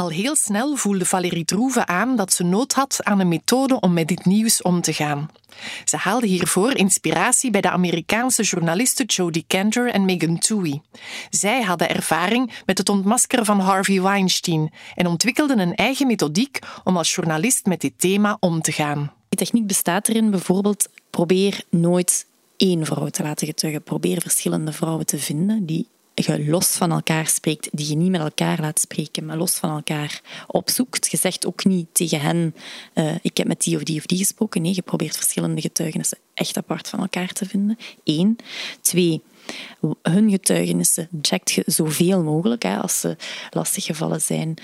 Al 0.00 0.08
heel 0.08 0.36
snel 0.36 0.76
voelde 0.76 1.04
Valérie 1.04 1.44
Droeve 1.44 1.86
aan 1.86 2.16
dat 2.16 2.32
ze 2.32 2.44
nood 2.44 2.72
had 2.72 2.98
aan 3.02 3.20
een 3.20 3.28
methode 3.28 3.80
om 3.80 3.92
met 3.92 4.08
dit 4.08 4.24
nieuws 4.24 4.62
om 4.62 4.80
te 4.80 4.92
gaan. 4.92 5.30
Ze 5.84 5.96
haalde 5.96 6.26
hiervoor 6.26 6.76
inspiratie 6.76 7.50
bij 7.50 7.60
de 7.60 7.70
Amerikaanse 7.70 8.42
journalisten 8.42 9.06
Jodie 9.06 9.44
Cantor 9.46 9.90
en 9.90 10.04
Megan 10.04 10.38
Twohey. 10.38 10.82
Zij 11.30 11.62
hadden 11.62 11.88
ervaring 11.88 12.52
met 12.66 12.78
het 12.78 12.88
ontmaskeren 12.88 13.44
van 13.44 13.60
Harvey 13.60 14.02
Weinstein 14.02 14.72
en 14.94 15.06
ontwikkelden 15.06 15.58
een 15.58 15.74
eigen 15.74 16.06
methodiek 16.06 16.58
om 16.84 16.96
als 16.96 17.14
journalist 17.14 17.66
met 17.66 17.80
dit 17.80 17.94
thema 17.96 18.36
om 18.40 18.60
te 18.60 18.72
gaan. 18.72 19.12
Die 19.28 19.38
techniek 19.38 19.66
bestaat 19.66 20.08
erin 20.08 20.30
bijvoorbeeld 20.30 20.88
probeer 21.10 21.64
nooit 21.70 22.26
één 22.56 22.86
vrouw 22.86 23.08
te 23.08 23.22
laten 23.22 23.46
getuigen. 23.46 23.82
Probeer 23.82 24.20
verschillende 24.20 24.72
vrouwen 24.72 25.06
te 25.06 25.18
vinden 25.18 25.66
die 25.66 25.88
je 26.26 26.50
los 26.50 26.66
van 26.66 26.92
elkaar 26.92 27.26
spreekt, 27.26 27.68
die 27.72 27.88
je 27.88 27.96
niet 27.96 28.10
met 28.10 28.20
elkaar 28.20 28.60
laat 28.60 28.80
spreken, 28.80 29.24
maar 29.24 29.36
los 29.36 29.54
van 29.54 29.70
elkaar 29.70 30.20
opzoekt. 30.46 31.10
Je 31.10 31.16
zegt 31.16 31.46
ook 31.46 31.64
niet 31.64 31.86
tegen 31.92 32.20
hen, 32.20 32.54
uh, 32.94 33.14
ik 33.22 33.36
heb 33.36 33.46
met 33.46 33.62
die 33.62 33.76
of 33.76 33.82
die 33.82 33.98
of 33.98 34.06
die 34.06 34.18
gesproken. 34.18 34.62
Nee, 34.62 34.74
je 34.74 34.82
probeert 34.82 35.16
verschillende 35.16 35.60
getuigenissen 35.60 36.18
echt 36.34 36.56
apart 36.56 36.88
van 36.88 37.00
elkaar 37.00 37.32
te 37.32 37.46
vinden. 37.46 37.78
Eén. 38.04 38.36
Twee, 38.80 39.22
hun 40.02 40.30
getuigenissen 40.30 41.08
checkt 41.22 41.50
je 41.50 41.62
zoveel 41.66 42.22
mogelijk. 42.22 42.62
Hè, 42.62 42.76
als 42.76 43.00
ze 43.00 43.16
lastig 43.50 43.84
gevallen 43.84 44.20
zijn, 44.20 44.54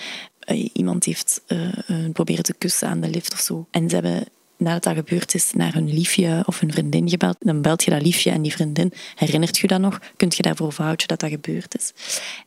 uh, 0.47 0.69
iemand 0.73 1.05
heeft 1.05 1.43
uh, 1.49 2.11
proberen 2.13 2.45
te 2.45 2.55
kussen 2.55 2.89
aan 2.89 3.01
de 3.01 3.09
lift 3.09 3.33
of 3.33 3.41
zo. 3.41 3.67
En 3.71 3.89
ze 3.89 3.95
hebben 3.95 4.27
nadat 4.57 4.83
dat 4.83 4.95
gebeurd 4.95 5.35
is, 5.35 5.53
naar 5.53 5.73
hun 5.73 5.93
liefje 5.93 6.43
of 6.47 6.61
hun 6.61 6.73
vriendin 6.73 7.09
gebeld. 7.09 7.37
Dan 7.39 7.63
belt 7.63 7.85
je 7.85 7.91
dat 7.91 8.03
liefje 8.03 8.31
en 8.31 8.43
die 8.43 8.53
vriendin 8.53 8.93
herinnert 9.15 9.59
je 9.59 9.67
dat 9.67 9.81
nog. 9.81 10.01
Kunt 10.17 10.37
je 10.37 10.43
daarvoor 10.43 10.73
vouchen 10.73 11.09
dat 11.09 11.21
dat 11.21 11.31
gebeurd 11.31 11.77
is. 11.77 11.93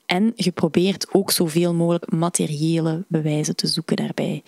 En 0.06 0.34
je 0.36 0.52
probeert 0.52 1.14
ook 1.14 1.32
zoveel 1.32 1.74
mogelijk 1.74 2.12
materiële 2.12 3.04
bewijzen 3.08 3.56
te 3.56 3.68
zoeken 3.68 3.96
daarbij. 3.96 4.44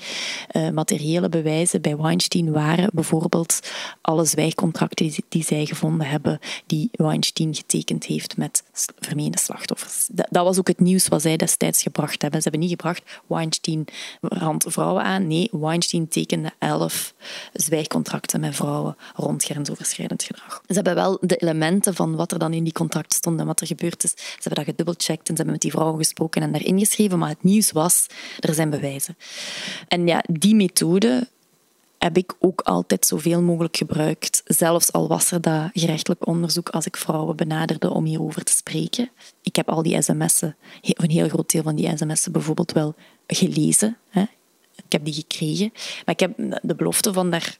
Uh, 0.51 0.70
materiële 0.70 1.30
bewijzen 1.30 1.82
bij 1.82 1.98
Weinstein 1.98 2.51
waren 2.51 2.89
bijvoorbeeld 2.94 3.60
alle 4.01 4.25
zwijgcontracten 4.25 5.12
die, 5.30 5.44
zij 5.44 5.65
gevonden 5.65 6.08
hebben, 6.08 6.39
die 6.65 6.89
Weinstein 6.91 7.56
getekend 7.56 8.06
heeft 8.06 8.38
met 8.38 8.63
vermeende 9.00 9.39
slachtoffers. 9.39 10.08
Dat, 10.12 10.27
dat, 10.30 10.46
was 10.46 10.60
ook 10.60 10.68
het 10.68 10.80
nieuws 10.80 11.08
wat 11.08 11.22
zij 11.22 11.38
destijds 11.38 11.82
gebracht 11.82 12.22
hebben. 12.22 12.41
Ze 12.41 12.50
hebben 12.50 12.68
niet 12.68 12.77
gebracht 12.77 13.20
Weinstein 13.27 13.86
rand 14.22 14.65
vrouwen 14.68 15.03
aan. 15.03 15.27
Nee, 15.27 15.50
Weinstein 15.51 16.08
tekende 16.08 16.51
elf 16.60 17.13
zwijgcontracten 17.53 18.39
met 18.39 18.55
vrouwen 18.55 18.98
rond 19.15 19.43
grensoverschrijdend 19.43 20.24
gedrag. 20.24 20.62
Ze 20.67 20.74
hebben 20.74 20.96
wel 20.96 21.17
de 21.22 21.36
elementen 21.36 21.96
van 21.96 22.15
wat 22.15 22.31
er 22.31 22.39
dan 22.39 22.53
in 22.53 22.63
die 22.63 22.74
contracten 22.74 23.17
stond 23.17 23.39
en 23.39 23.46
wat 23.46 23.62
er 23.62 23.67
gebeurd 23.67 24.03
is. 24.03 24.12
Ze 24.12 24.25
hebben 24.34 24.65
dat 24.65 24.74
gedubbelcheckt 24.74 25.29
en 25.29 25.36
ze 25.36 25.36
hebben 25.36 25.51
met 25.51 25.62
die 25.62 25.72
vrouwen 25.72 25.98
gesproken 25.98 26.41
en 26.41 26.51
daarin 26.51 26.79
geschreven. 26.79 27.20
Maar 27.20 27.29
het 27.29 27.43
nieuws 27.43 27.72
was, 27.72 28.05
er 28.39 28.53
zijn 28.53 28.70
bewijzen. 28.70 29.17
En 29.88 30.08
ja, 30.08 30.24
die 30.27 30.55
methode 30.55 31.27
heb 31.98 32.17
ik 32.17 32.36
ook 32.39 32.62
altijd 32.62 33.05
zoveel 33.05 33.41
mogelijk 33.41 33.77
gebruikt. 33.77 34.41
Zelfs 34.46 34.91
al 34.91 35.08
was 35.08 35.31
er 35.31 35.41
dat 35.41 35.70
gerechtelijk 35.74 36.27
onderzoek 36.27 36.70
als 36.70 36.86
ik 36.86 36.98
vrouwen 36.98 37.36
benaderde 37.36 37.89
om 37.89 38.05
hierover 38.05 38.43
te 38.43 38.51
spreken. 38.51 39.10
Ik 39.41 39.55
heb 39.55 39.70
al 39.70 39.84
die 39.84 40.01
sms'en, 40.01 40.55
een 40.81 41.10
heel 41.10 41.29
groot 41.29 41.51
deel 41.51 41.63
van 41.63 41.75
die 41.75 41.98
sms'en 41.98 42.31
bijvoorbeeld 42.31 42.72
wel 42.72 42.96
gelezen. 43.27 43.98
Hè. 44.10 44.25
Ik 44.86 44.92
heb 44.92 45.06
die 45.06 45.14
gekregen. 45.14 45.72
Maar 46.06 46.16
ik 46.16 46.20
heb 46.20 46.32
de 46.62 46.76
belofte 46.76 47.14
van 47.14 47.30
daar 47.30 47.58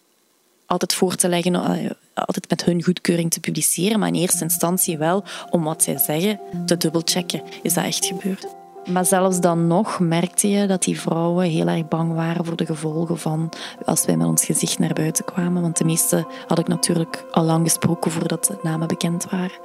altijd 0.66 0.94
voor 0.94 1.16
te 1.16 1.30
leggen, 1.30 1.56
eh, 1.56 1.92
altijd 2.14 2.50
met 2.50 2.66
hun 2.66 2.84
goedkeuring 2.84 3.32
te 3.32 3.40
publiceren, 3.40 4.00
maar 4.00 4.08
in 4.08 4.16
eerste 4.16 4.44
instantie 4.44 4.98
wel 4.98 5.24
om 5.50 5.64
wat 5.64 5.84
zij 5.84 5.98
zeggen 5.98 6.40
te 6.66 6.78
dubbelchecken. 6.78 7.42
Is 7.62 7.74
dat 7.74 7.84
echt 7.84 8.06
gebeurd? 8.06 8.48
Maar 8.90 9.06
zelfs 9.06 9.40
dan 9.40 9.68
nog 9.68 10.00
merkte 10.00 10.50
je 10.50 10.68
dat 10.68 10.84
die 10.84 11.00
vrouwen 11.00 11.50
heel 11.50 11.68
erg 11.68 11.88
bang 11.88 12.14
waren 12.14 12.46
voor 12.46 12.56
de 12.56 12.66
gevolgen 12.66 13.18
van 13.18 13.50
als 13.86 14.06
wij 14.06 14.18
met 14.18 14.28
ons 14.28 14.46
gezicht 14.46 14.80
naar 14.80 14.94
buiten 14.94 15.26
kwamen. 15.26 15.62
Want 15.62 15.78
de 15.78 15.84
meeste 15.84 16.26
had 16.48 16.60
ik 16.60 16.68
natuurlijk 16.68 17.26
al 17.32 17.44
lang 17.44 17.64
gesproken 17.64 18.12
voordat 18.12 18.46
de 18.46 18.60
namen 18.64 18.88
bekend 18.88 19.26
waren. 19.30 19.60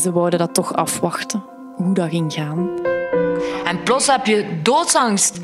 Ze 0.00 0.12
wouden 0.12 0.38
dat 0.38 0.54
toch 0.54 0.74
afwachten, 0.74 1.44
hoe 1.76 1.94
dat 1.94 2.08
ging 2.08 2.32
gaan. 2.32 2.70
En 3.64 3.82
plots 3.82 4.06
heb 4.06 4.26
je 4.26 4.60
doodsangst 4.62 5.38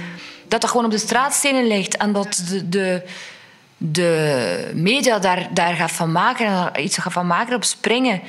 dat 0.49 0.61
dat 0.61 0.71
gewoon 0.71 0.85
op 0.85 0.91
de 0.91 0.99
straatstenen 0.99 1.67
ligt 1.67 1.97
en 1.97 2.13
dat 2.13 2.45
de, 2.49 2.69
de, 2.69 3.03
de 3.77 4.71
media 4.75 5.19
daar, 5.19 5.49
daar 5.55 5.75
gaat 5.75 5.93
van 5.93 6.13
maken 6.13 6.47
en 6.47 6.85
iets 6.85 6.99
gaat 6.99 7.13
van 7.13 7.27
maken 7.27 7.57
op 7.57 7.65
springen 7.65 8.21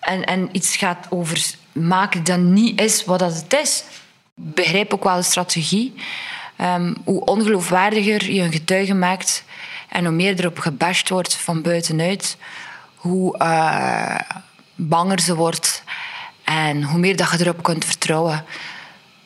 en, 0.00 0.24
en 0.24 0.48
iets 0.52 0.76
gaat 0.76 1.06
over 1.10 1.54
maken 1.72 2.24
dat 2.24 2.38
niet 2.38 2.80
is 2.80 3.04
wat 3.04 3.18
dat 3.18 3.34
het 3.34 3.52
is. 3.52 3.84
Begrijp 4.34 4.94
ook 4.94 5.04
wel 5.04 5.16
de 5.16 5.22
strategie. 5.22 5.94
Um, 6.60 6.96
hoe 7.04 7.24
ongeloofwaardiger 7.24 8.30
je 8.32 8.42
een 8.42 8.52
getuige 8.52 8.94
maakt 8.94 9.44
en 9.88 10.04
hoe 10.04 10.14
meer 10.14 10.38
erop 10.38 10.58
gebashed 10.58 11.08
wordt 11.08 11.34
van 11.34 11.62
buitenuit, 11.62 12.36
hoe 12.94 13.38
uh, 13.38 14.18
banger 14.74 15.20
ze 15.20 15.34
wordt 15.34 15.82
en 16.44 16.82
hoe 16.82 16.98
meer 16.98 17.16
dat 17.16 17.30
je 17.30 17.40
erop 17.40 17.62
kunt 17.62 17.84
vertrouwen 17.84 18.44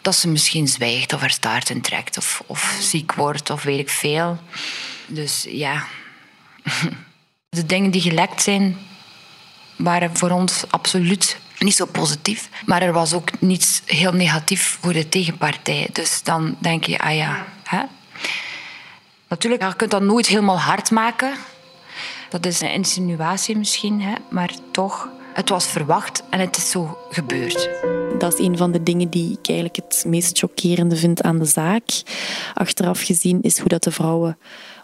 dat 0.03 0.15
ze 0.15 0.29
misschien 0.29 0.69
zwijgt 0.69 1.13
of 1.13 1.21
haar 1.21 1.31
staart 1.31 1.71
intrekt 1.71 2.17
of, 2.17 2.43
of 2.47 2.77
ziek 2.81 3.15
wordt 3.15 3.51
of 3.51 3.63
weet 3.63 3.79
ik 3.79 3.91
veel. 3.91 4.39
Dus 5.07 5.47
ja, 5.49 5.85
de 7.49 7.67
dingen 7.67 7.91
die 7.91 8.01
gelekt 8.01 8.43
zijn, 8.43 8.77
waren 9.77 10.17
voor 10.17 10.31
ons 10.31 10.65
absoluut 10.71 11.37
niet 11.59 11.77
zo 11.77 11.85
positief. 11.85 12.49
Maar 12.65 12.83
er 12.83 12.93
was 12.93 13.13
ook 13.13 13.41
niets 13.41 13.83
heel 13.87 14.13
negatief 14.13 14.79
voor 14.81 14.93
de 14.93 15.09
tegenpartij. 15.09 15.89
Dus 15.93 16.23
dan 16.23 16.57
denk 16.59 16.85
je, 16.85 16.99
ah 16.99 17.17
ja. 17.17 17.47
Hè? 17.65 17.83
Natuurlijk, 19.29 19.63
je 19.63 19.77
kunt 19.77 19.91
dat 19.91 20.03
nooit 20.03 20.27
helemaal 20.27 20.61
hard 20.61 20.91
maken. 20.91 21.35
Dat 22.29 22.47
is 22.47 22.61
een 22.61 22.73
insinuatie 22.73 23.57
misschien, 23.57 24.03
hè? 24.03 24.15
maar 24.31 24.51
toch 24.71 25.09
het 25.35 25.49
was 25.49 25.67
verwacht 25.67 26.23
en 26.31 26.41
het 26.41 26.57
is 26.57 26.71
zo 26.71 26.99
gebeurd. 27.11 27.69
Dat 28.21 28.39
is 28.39 28.47
een 28.47 28.57
van 28.57 28.73
de 28.73 28.83
dingen 28.83 29.09
die 29.09 29.31
ik 29.31 29.49
eigenlijk 29.49 29.77
het 29.77 30.05
meest 30.07 30.39
chockerende 30.39 30.97
vind 30.97 31.23
aan 31.23 31.39
de 31.39 31.45
zaak. 31.45 32.03
Achteraf 32.55 33.01
gezien 33.01 33.43
is 33.43 33.59
hoe 33.59 33.69
dat 33.69 33.83
de 33.83 33.91
vrouwen 33.91 34.39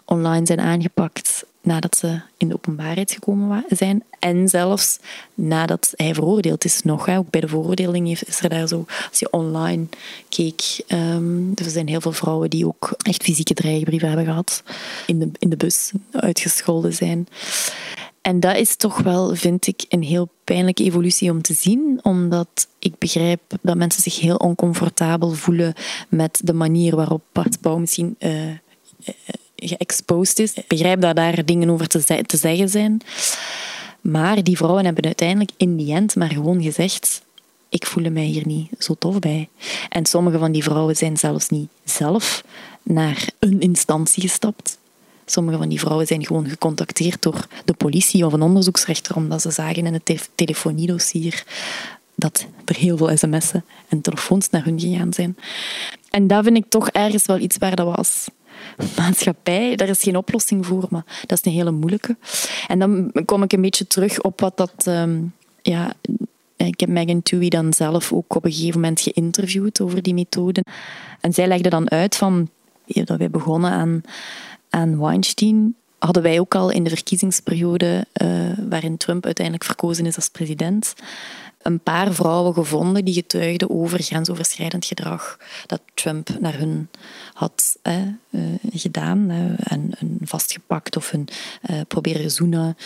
online 0.05 0.45
zijn 0.45 0.59
aangepakt 0.59 1.45
nadat 1.61 1.97
ze 1.97 2.19
in 2.37 2.47
de 2.47 2.53
openbaarheid 2.53 3.11
gekomen 3.11 3.65
zijn. 3.69 4.03
En 4.19 4.47
zelfs 4.47 4.99
nadat 5.33 5.93
hij 5.95 6.13
veroordeeld 6.13 6.65
is 6.65 6.83
nog. 6.83 7.09
Ook 7.09 7.29
bij 7.29 7.41
de 7.41 7.47
veroordeling 7.47 8.09
is 8.09 8.41
er 8.41 8.49
daar 8.49 8.67
zo, 8.67 8.85
als 9.09 9.19
je 9.19 9.31
online 9.31 9.85
keek, 10.29 10.83
um, 10.87 11.51
er 11.55 11.69
zijn 11.69 11.87
heel 11.87 12.01
veel 12.01 12.11
vrouwen 12.11 12.49
die 12.49 12.67
ook 12.67 12.95
echt 12.97 13.23
fysieke 13.23 13.53
dreigbrieven 13.53 14.07
hebben 14.07 14.25
gehad. 14.25 14.63
In 15.05 15.19
de, 15.19 15.29
in 15.39 15.49
de 15.49 15.57
bus 15.57 15.91
uitgescholden 16.11 16.93
zijn. 16.93 17.27
En 18.27 18.39
dat 18.39 18.55
is 18.55 18.75
toch 18.75 18.97
wel, 18.97 19.35
vind 19.35 19.67
ik, 19.67 19.85
een 19.89 20.03
heel 20.03 20.29
pijnlijke 20.43 20.83
evolutie 20.83 21.31
om 21.31 21.41
te 21.41 21.53
zien, 21.53 21.99
omdat 22.01 22.67
ik 22.79 22.97
begrijp 22.97 23.41
dat 23.61 23.75
mensen 23.75 24.01
zich 24.01 24.19
heel 24.19 24.35
oncomfortabel 24.35 25.31
voelen 25.31 25.73
met 26.09 26.41
de 26.43 26.53
manier 26.53 26.95
waarop 26.95 27.21
Bart 27.31 27.61
Pauw 27.61 27.77
misschien 27.77 28.15
uh, 28.19 28.31
geëxposed 29.55 30.39
is. 30.39 30.53
Ik 30.53 30.67
begrijp 30.67 31.01
dat 31.01 31.15
daar 31.15 31.45
dingen 31.45 31.69
over 31.69 31.87
te, 31.87 32.23
te 32.25 32.37
zeggen 32.37 32.69
zijn. 32.69 33.01
Maar 34.01 34.43
die 34.43 34.57
vrouwen 34.57 34.85
hebben 34.85 35.03
uiteindelijk 35.03 35.51
in 35.57 35.75
die 35.75 35.93
end 35.93 36.15
maar 36.15 36.31
gewoon 36.31 36.61
gezegd 36.61 37.21
ik 37.69 37.85
voel 37.85 38.11
mij 38.11 38.23
hier 38.23 38.47
niet 38.47 38.69
zo 38.79 38.93
tof 38.99 39.19
bij. 39.19 39.49
En 39.89 40.05
sommige 40.05 40.37
van 40.37 40.51
die 40.51 40.63
vrouwen 40.63 40.95
zijn 40.95 41.17
zelfs 41.17 41.49
niet 41.49 41.69
zelf 41.83 42.43
naar 42.83 43.29
een 43.39 43.59
instantie 43.59 44.21
gestapt. 44.21 44.77
Sommige 45.29 45.57
van 45.57 45.69
die 45.69 45.79
vrouwen 45.79 46.07
zijn 46.07 46.25
gewoon 46.25 46.49
gecontacteerd 46.49 47.21
door 47.21 47.47
de 47.65 47.73
politie 47.73 48.25
of 48.25 48.33
een 48.33 48.41
onderzoeksrechter 48.41 49.15
omdat 49.15 49.41
ze 49.41 49.51
zagen 49.51 49.85
in 49.85 49.93
het 49.93 50.29
telefoniedossier 50.35 51.43
dat 52.15 52.45
er 52.65 52.75
heel 52.75 52.97
veel 52.97 53.17
sms'en 53.17 53.63
en 53.87 54.01
telefoons 54.01 54.49
naar 54.49 54.63
hun 54.63 54.79
gegaan 54.79 55.13
zijn. 55.13 55.37
En 56.09 56.27
dat 56.27 56.43
vind 56.43 56.57
ik 56.57 56.65
toch 56.69 56.89
ergens 56.89 57.25
wel 57.25 57.39
iets 57.39 57.57
waar 57.57 57.75
dat 57.75 57.87
we 57.87 57.95
als 57.95 58.27
maatschappij, 58.95 59.75
daar 59.75 59.89
is 59.89 60.03
geen 60.03 60.17
oplossing 60.17 60.65
voor, 60.65 60.87
maar 60.89 61.03
dat 61.25 61.37
is 61.37 61.45
een 61.45 61.57
hele 61.57 61.71
moeilijke. 61.71 62.15
En 62.67 62.79
dan 62.79 63.11
kom 63.25 63.43
ik 63.43 63.53
een 63.53 63.61
beetje 63.61 63.87
terug 63.87 64.21
op 64.21 64.39
wat 64.39 64.57
dat... 64.57 64.85
Um, 64.87 65.33
ja, 65.61 65.93
ik 66.55 66.79
heb 66.79 66.89
Megan 66.89 67.21
Twohey 67.21 67.49
dan 67.49 67.73
zelf 67.73 68.13
ook 68.13 68.35
op 68.35 68.45
een 68.45 68.51
gegeven 68.51 68.79
moment 68.79 69.01
geïnterviewd 69.01 69.81
over 69.81 70.01
die 70.01 70.13
methode. 70.13 70.63
En 71.21 71.33
zij 71.33 71.47
legde 71.47 71.69
dan 71.69 71.89
uit 71.91 72.15
van, 72.15 72.49
dat 72.85 73.17
wij 73.17 73.29
begonnen 73.29 73.71
aan 73.71 74.01
aan 74.69 74.99
Weinstein 74.99 75.75
hadden 75.99 76.23
wij 76.23 76.39
ook 76.39 76.55
al 76.55 76.69
in 76.69 76.83
de 76.83 76.89
verkiezingsperiode 76.89 78.05
uh, 78.21 78.29
waarin 78.69 78.97
Trump 78.97 79.25
uiteindelijk 79.25 79.65
verkozen 79.65 80.05
is 80.05 80.15
als 80.15 80.29
president, 80.29 80.93
een 81.61 81.79
paar 81.79 82.13
vrouwen 82.13 82.53
gevonden 82.53 83.05
die 83.05 83.13
getuigden 83.13 83.69
over 83.69 84.03
grensoverschrijdend 84.03 84.85
gedrag 84.85 85.37
dat 85.65 85.81
Trump 85.93 86.29
naar 86.39 86.57
hun 86.57 86.89
had 87.33 87.77
eh, 87.81 87.95
gedaan 88.73 89.29
en, 89.57 89.91
en, 89.99 90.17
vastgepakt 90.21 90.97
of 90.97 91.11
hun 91.11 91.27
uh, 91.69 91.81
proberen 91.87 92.31
zoenen. 92.31 92.77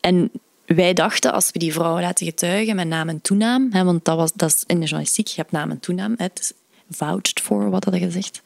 En 0.00 0.30
wij 0.66 0.92
dachten, 0.92 1.32
als 1.32 1.50
we 1.52 1.58
die 1.58 1.72
vrouwen 1.72 2.02
laten 2.02 2.26
getuigen 2.26 2.76
met 2.76 2.88
naam 2.88 3.08
en 3.08 3.20
toenaam, 3.20 3.68
hè, 3.72 3.84
want 3.84 4.04
dat, 4.04 4.16
was, 4.16 4.32
dat 4.32 4.48
is 4.48 4.64
in 4.66 4.76
de 4.76 4.84
journalistiek, 4.86 5.26
je 5.26 5.40
hebt 5.40 5.52
naam 5.52 5.70
en 5.70 5.80
toenaam, 5.80 6.14
hè, 6.16 6.24
het 6.24 6.38
is 6.40 6.52
vouched 6.90 7.40
for, 7.40 7.70
wat 7.70 7.84
hadden 7.84 8.02
gezegd, 8.02 8.42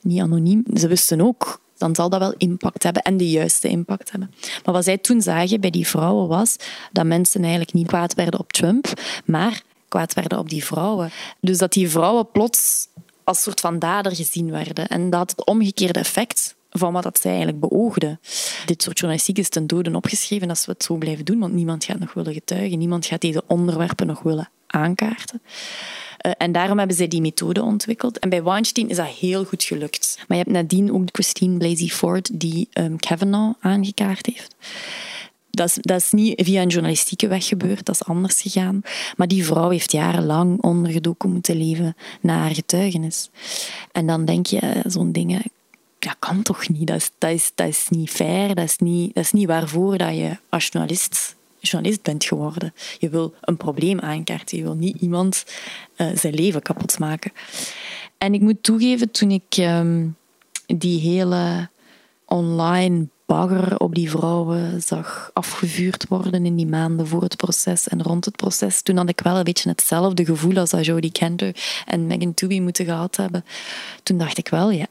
niet 0.00 0.20
anoniem. 0.20 0.64
Ze 0.74 0.88
wisten 0.88 1.20
ook 1.20 1.60
dan 1.78 1.94
zal 1.94 2.08
dat 2.08 2.20
wel 2.20 2.34
impact 2.36 2.82
hebben 2.82 3.02
en 3.02 3.16
de 3.16 3.30
juiste 3.30 3.68
impact 3.68 4.10
hebben. 4.10 4.34
Maar 4.64 4.74
wat 4.74 4.84
zij 4.84 4.98
toen 4.98 5.22
zagen 5.22 5.60
bij 5.60 5.70
die 5.70 5.86
vrouwen 5.86 6.28
was 6.28 6.56
dat 6.92 7.06
mensen 7.06 7.40
eigenlijk 7.40 7.72
niet 7.72 7.86
kwaad 7.86 8.14
werden 8.14 8.40
op 8.40 8.52
Trump, 8.52 8.92
maar 9.24 9.62
kwaad 9.88 10.14
werden 10.14 10.38
op 10.38 10.50
die 10.50 10.64
vrouwen. 10.64 11.10
Dus 11.40 11.58
dat 11.58 11.72
die 11.72 11.90
vrouwen 11.90 12.30
plots 12.30 12.88
als 13.24 13.42
soort 13.42 13.60
van 13.60 13.78
dader 13.78 14.16
gezien 14.16 14.50
werden. 14.50 14.88
En 14.88 15.10
dat 15.10 15.18
had 15.18 15.30
het 15.30 15.46
omgekeerde 15.46 15.98
effect 15.98 16.56
van 16.70 16.92
wat 16.92 17.02
dat 17.02 17.20
zij 17.20 17.30
eigenlijk 17.30 17.60
beoogden. 17.60 18.20
Dit 18.66 18.82
soort 18.82 18.98
journalistiek 18.98 19.38
is 19.38 19.48
ten 19.48 19.66
dode 19.66 19.96
opgeschreven 19.96 20.48
als 20.48 20.66
we 20.66 20.72
het 20.72 20.84
zo 20.84 20.94
blijven 20.94 21.24
doen, 21.24 21.38
want 21.38 21.52
niemand 21.52 21.84
gaat 21.84 21.98
nog 21.98 22.12
willen 22.12 22.32
getuigen, 22.32 22.78
niemand 22.78 23.06
gaat 23.06 23.20
deze 23.20 23.42
onderwerpen 23.46 24.06
nog 24.06 24.22
willen 24.22 24.50
aankaarten. 24.66 25.42
Uh, 26.26 26.32
en 26.38 26.52
daarom 26.52 26.78
hebben 26.78 26.96
zij 26.96 27.08
die 27.08 27.20
methode 27.20 27.62
ontwikkeld. 27.62 28.18
En 28.18 28.28
bij 28.28 28.42
Weinstein 28.42 28.88
is 28.88 28.96
dat 28.96 29.06
heel 29.06 29.44
goed 29.44 29.64
gelukt. 29.64 30.18
Maar 30.28 30.36
je 30.36 30.42
hebt 30.42 30.56
nadien 30.56 30.92
ook 30.92 31.08
Christine 31.12 31.56
Blasey 31.56 31.86
Ford, 31.86 32.40
die 32.40 32.68
um, 32.72 32.96
Kavanaugh 32.96 33.56
aangekaart 33.60 34.26
heeft. 34.26 34.54
Dat 35.50 35.68
is, 35.68 35.78
dat 35.80 36.12
niet 36.12 36.42
via 36.44 36.62
een 36.62 36.68
journalistieke 36.68 37.28
weg 37.28 37.46
gebeurd, 37.46 37.84
dat 37.86 37.94
is 37.94 38.04
anders 38.04 38.40
gegaan. 38.40 38.80
Maar 39.16 39.28
die 39.28 39.44
vrouw 39.44 39.68
heeft 39.68 39.92
jarenlang 39.92 40.62
ondergedoken 40.62 41.32
moeten 41.32 41.56
leven 41.56 41.96
na 42.20 42.38
haar 42.38 42.54
getuigenis. 42.54 43.30
En 43.92 44.06
dan 44.06 44.24
denk 44.24 44.46
je, 44.46 44.58
eh, 44.58 44.80
zo'n 44.86 45.12
dingen 45.12 45.42
dat 45.98 46.16
kan 46.18 46.42
toch 46.42 46.68
niet? 46.68 46.86
Dat 46.86 46.96
is, 46.96 47.10
dat, 47.18 47.30
is, 47.30 47.52
dat 47.54 47.68
is 47.68 47.86
niet 47.88 48.10
fair, 48.10 48.54
dat 48.54 48.64
is 48.64 48.78
niet, 48.78 49.14
dat 49.14 49.24
is 49.24 49.32
niet 49.32 49.46
waarvoor 49.46 49.98
dat 49.98 50.14
je 50.14 50.36
als 50.48 50.66
journalist 50.66 51.36
journalist 51.60 52.02
bent 52.02 52.24
geworden. 52.24 52.74
Je 52.98 53.08
wil 53.08 53.34
een 53.40 53.56
probleem 53.56 54.00
aankaarten. 54.00 54.56
Je 54.56 54.62
wil 54.62 54.74
niet 54.74 55.00
iemand 55.00 55.44
uh, 55.96 56.06
zijn 56.14 56.34
leven 56.34 56.62
kapot 56.62 56.98
maken. 56.98 57.32
En 58.18 58.34
ik 58.34 58.40
moet 58.40 58.62
toegeven, 58.62 59.10
toen 59.10 59.30
ik 59.30 59.56
um, 59.58 60.16
die 60.66 61.00
hele 61.00 61.68
online 62.24 63.06
bagger 63.26 63.78
op 63.78 63.94
die 63.94 64.10
vrouwen 64.10 64.82
zag 64.82 65.30
afgevuurd 65.32 66.08
worden 66.08 66.46
in 66.46 66.56
die 66.56 66.66
maanden 66.66 67.06
voor 67.06 67.22
het 67.22 67.36
proces 67.36 67.88
en 67.88 68.02
rond 68.02 68.24
het 68.24 68.36
proces, 68.36 68.82
toen 68.82 68.96
had 68.96 69.08
ik 69.08 69.20
wel 69.20 69.36
een 69.36 69.44
beetje 69.44 69.68
hetzelfde 69.68 70.24
gevoel 70.24 70.56
als 70.56 70.70
dat 70.70 70.84
Jodie 70.84 71.12
Kenter 71.12 71.56
en 71.86 72.06
Megan 72.06 72.34
Toohey 72.34 72.60
moeten 72.60 72.84
gehad 72.84 73.16
hebben. 73.16 73.44
Toen 74.02 74.18
dacht 74.18 74.38
ik 74.38 74.48
wel, 74.48 74.70
ja, 74.70 74.86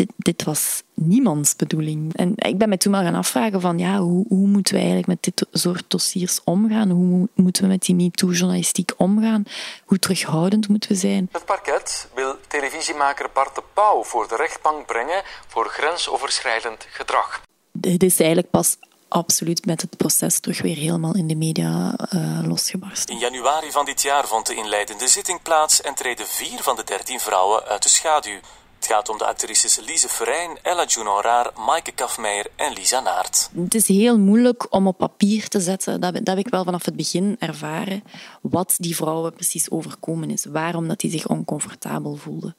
dit, 0.00 0.12
dit, 0.16 0.44
was 0.44 0.82
niemands 0.94 1.56
bedoeling. 1.56 2.16
En 2.16 2.32
ik 2.36 2.58
ben 2.58 2.68
me 2.68 2.76
toen 2.76 2.92
maar 2.92 3.04
gaan 3.04 3.14
afvragen 3.14 3.60
van 3.60 3.78
ja, 3.78 3.98
hoe, 3.98 4.24
hoe 4.28 4.46
moeten 4.46 4.74
we 4.74 4.78
eigenlijk 4.78 5.08
met 5.08 5.22
dit 5.22 5.46
soort 5.52 5.84
dossiers 5.88 6.40
omgaan? 6.44 6.90
Hoe 6.90 7.28
moeten 7.34 7.62
we 7.62 7.68
met 7.68 7.82
die 7.82 7.94
MeToo-journalistiek 7.94 8.92
omgaan? 8.96 9.44
Hoe 9.84 9.98
terughoudend 9.98 10.68
moeten 10.68 10.90
we 10.90 10.96
zijn? 10.96 11.28
Het 11.32 11.44
parket 11.44 12.08
wil 12.14 12.36
televisiemaker 12.48 13.30
Bart 13.32 13.54
de 13.54 13.62
Pauw 13.74 14.02
voor 14.02 14.28
de 14.28 14.36
rechtbank 14.36 14.86
brengen 14.86 15.22
voor 15.46 15.68
grensoverschrijdend 15.68 16.86
gedrag. 16.90 17.42
Dit 17.72 18.02
is 18.02 18.18
eigenlijk 18.18 18.50
pas 18.50 18.76
absoluut 19.08 19.66
met 19.66 19.80
het 19.80 19.96
proces 19.96 20.40
terug 20.40 20.62
weer 20.62 20.76
helemaal 20.76 21.14
in 21.14 21.26
de 21.26 21.34
media 21.34 21.94
uh, 22.14 22.40
losgebarsten. 22.46 23.14
In 23.14 23.20
januari 23.20 23.70
van 23.70 23.84
dit 23.84 24.02
jaar 24.02 24.26
vond 24.26 24.46
de 24.46 24.54
inleidende 24.54 25.08
zitting 25.08 25.42
plaats 25.42 25.80
en 25.80 25.94
treden 25.94 26.26
vier 26.26 26.62
van 26.62 26.76
de 26.76 26.84
dertien 26.84 27.20
vrouwen 27.20 27.64
uit 27.64 27.82
de 27.82 27.88
schaduw. 27.88 28.40
Het 28.80 28.88
gaat 28.88 29.08
om 29.08 29.18
de 29.18 29.24
actrices 29.24 29.80
Lise 29.86 30.08
Verijn, 30.08 30.58
Ella 30.62 30.84
Juno 30.84 31.20
Raar, 31.20 31.50
Maaike 31.66 31.92
Kafmeijer 31.92 32.46
en 32.56 32.72
Lisa 32.72 33.00
Naert. 33.00 33.50
Het 33.54 33.74
is 33.74 33.88
heel 33.88 34.18
moeilijk 34.18 34.66
om 34.74 34.86
op 34.86 34.98
papier 34.98 35.48
te 35.48 35.60
zetten, 35.60 36.00
dat, 36.00 36.14
dat 36.14 36.26
heb 36.26 36.38
ik 36.38 36.48
wel 36.48 36.64
vanaf 36.64 36.84
het 36.84 36.96
begin 36.96 37.36
ervaren, 37.38 38.02
wat 38.40 38.74
die 38.76 38.96
vrouwen 38.96 39.32
precies 39.32 39.70
overkomen 39.70 40.30
is. 40.30 40.44
Waarom 40.44 40.88
dat 40.88 41.00
die 41.00 41.10
zich 41.10 41.26
oncomfortabel 41.26 42.16
voelden. 42.16 42.56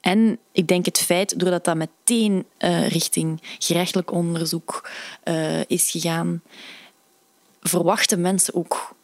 En 0.00 0.38
ik 0.52 0.66
denk 0.66 0.84
het 0.84 0.98
feit, 0.98 1.38
doordat 1.38 1.64
dat 1.64 1.76
meteen 1.76 2.46
uh, 2.58 2.88
richting 2.88 3.40
gerechtelijk 3.58 4.12
onderzoek 4.12 4.88
uh, 5.24 5.60
is 5.66 5.90
gegaan, 5.90 6.42
verwachten 7.60 8.20
mensen 8.20 8.54
ook 8.54 8.94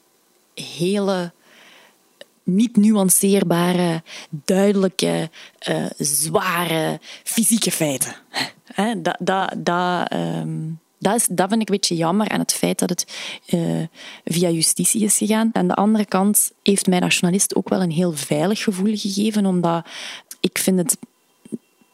hele 0.54 1.32
niet 2.48 2.76
nuanceerbare, 2.76 4.02
duidelijke, 4.30 5.30
uh, 5.68 5.86
zware 5.98 7.00
fysieke 7.24 7.70
feiten. 7.70 8.14
dat, 9.02 9.16
dat, 9.20 9.54
dat, 9.56 10.12
um, 10.12 10.80
dat, 10.98 11.14
is, 11.14 11.26
dat 11.26 11.48
vind 11.48 11.62
ik 11.62 11.68
een 11.68 11.74
beetje 11.74 11.96
jammer 11.96 12.28
aan 12.28 12.40
het 12.40 12.52
feit 12.52 12.78
dat 12.78 12.88
het 12.88 13.06
uh, 13.46 13.82
via 14.24 14.48
justitie 14.50 15.04
is 15.04 15.16
gegaan. 15.16 15.50
Aan 15.52 15.68
de 15.68 15.74
andere 15.74 16.04
kant 16.04 16.52
heeft 16.62 16.86
mij 16.86 17.00
als 17.00 17.14
journalist 17.14 17.54
ook 17.54 17.68
wel 17.68 17.82
een 17.82 17.90
heel 17.90 18.12
veilig 18.12 18.62
gevoel 18.62 18.96
gegeven, 18.96 19.46
omdat 19.46 19.86
ik 20.40 20.58
vind 20.58 20.78
het 20.78 20.98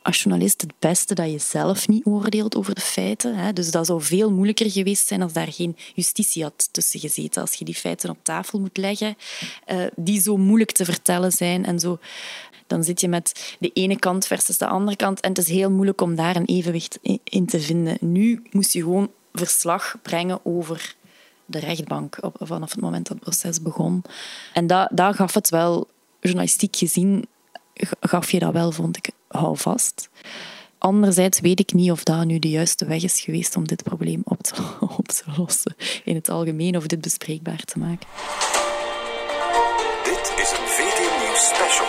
als 0.05 0.23
journalist 0.23 0.61
het 0.61 0.73
beste 0.79 1.15
dat 1.15 1.31
je 1.31 1.39
zelf 1.39 1.89
niet 1.89 2.07
oordeelt 2.07 2.57
over 2.57 2.75
de 2.75 2.81
feiten. 2.81 3.35
Hè. 3.37 3.53
Dus 3.53 3.71
dat 3.71 3.87
zou 3.87 4.03
veel 4.03 4.31
moeilijker 4.31 4.71
geweest 4.71 5.07
zijn 5.07 5.23
als 5.23 5.33
daar 5.33 5.53
geen 5.53 5.77
justitie 5.95 6.43
had 6.43 6.69
tussen 6.71 7.01
gezeten. 7.01 7.41
Als 7.41 7.55
je 7.55 7.65
die 7.65 7.75
feiten 7.75 8.11
op 8.11 8.19
tafel 8.23 8.61
moet 8.61 8.77
leggen, 8.77 9.17
uh, 9.67 9.87
die 9.97 10.21
zo 10.21 10.37
moeilijk 10.37 10.73
te 10.73 10.85
vertellen 10.85 11.33
zijn 11.33 11.65
en 11.65 11.81
zo 11.81 11.99
dan 12.67 12.85
zit 12.85 13.01
je 13.01 13.09
met 13.09 13.57
de 13.59 13.71
ene 13.73 13.99
kant 13.99 14.27
versus 14.27 14.59
de 14.59 14.67
andere 14.67 14.97
kant. 14.97 15.21
En 15.21 15.29
het 15.29 15.39
is 15.39 15.49
heel 15.49 15.71
moeilijk 15.71 16.01
om 16.01 16.15
daar 16.15 16.37
een 16.37 16.45
evenwicht 16.45 16.99
in 17.25 17.47
te 17.47 17.61
vinden. 17.61 17.97
Nu 18.01 18.43
moest 18.51 18.73
je 18.73 18.81
gewoon 18.81 19.11
verslag 19.33 19.97
brengen 20.03 20.41
over 20.45 20.95
de 21.47 21.59
rechtbank 21.59 22.19
vanaf 22.33 22.71
het 22.71 22.81
moment 22.81 23.07
dat 23.07 23.17
het 23.17 23.25
proces 23.25 23.63
begon. 23.63 24.05
En 24.53 24.67
dat, 24.67 24.89
dat 24.93 25.17
gaf 25.17 25.35
het 25.35 25.49
wel, 25.49 25.89
journalistiek 26.21 26.77
gezien, 26.77 27.27
gaf 28.01 28.31
je 28.31 28.39
dat 28.39 28.53
wel, 28.53 28.73
vond 28.73 28.97
ik, 28.97 29.11
hou 29.39 29.57
vast. 29.57 30.09
Anderzijds 30.79 31.41
weet 31.41 31.61
ik 31.61 31.73
niet 31.73 31.91
of 31.91 32.03
dat 32.03 32.25
nu 32.25 32.39
de 32.39 32.51
juiste 32.51 32.85
weg 32.85 33.03
is 33.03 33.21
geweest 33.21 33.57
om 33.57 33.67
dit 33.67 33.83
probleem 33.83 34.23
op 34.25 34.43
te, 34.43 34.55
op 34.99 35.09
te 35.09 35.25
lossen 35.37 35.77
in 36.05 36.15
het 36.15 36.29
algemeen 36.29 36.77
of 36.77 36.87
dit 36.87 37.01
bespreekbaar 37.01 37.65
te 37.65 37.79
maken. 37.79 38.07
Dit 40.05 40.33
is 40.37 40.51
een 40.51 40.67
VTM 40.67 41.25
Nieuws 41.25 41.47
special. 41.47 41.87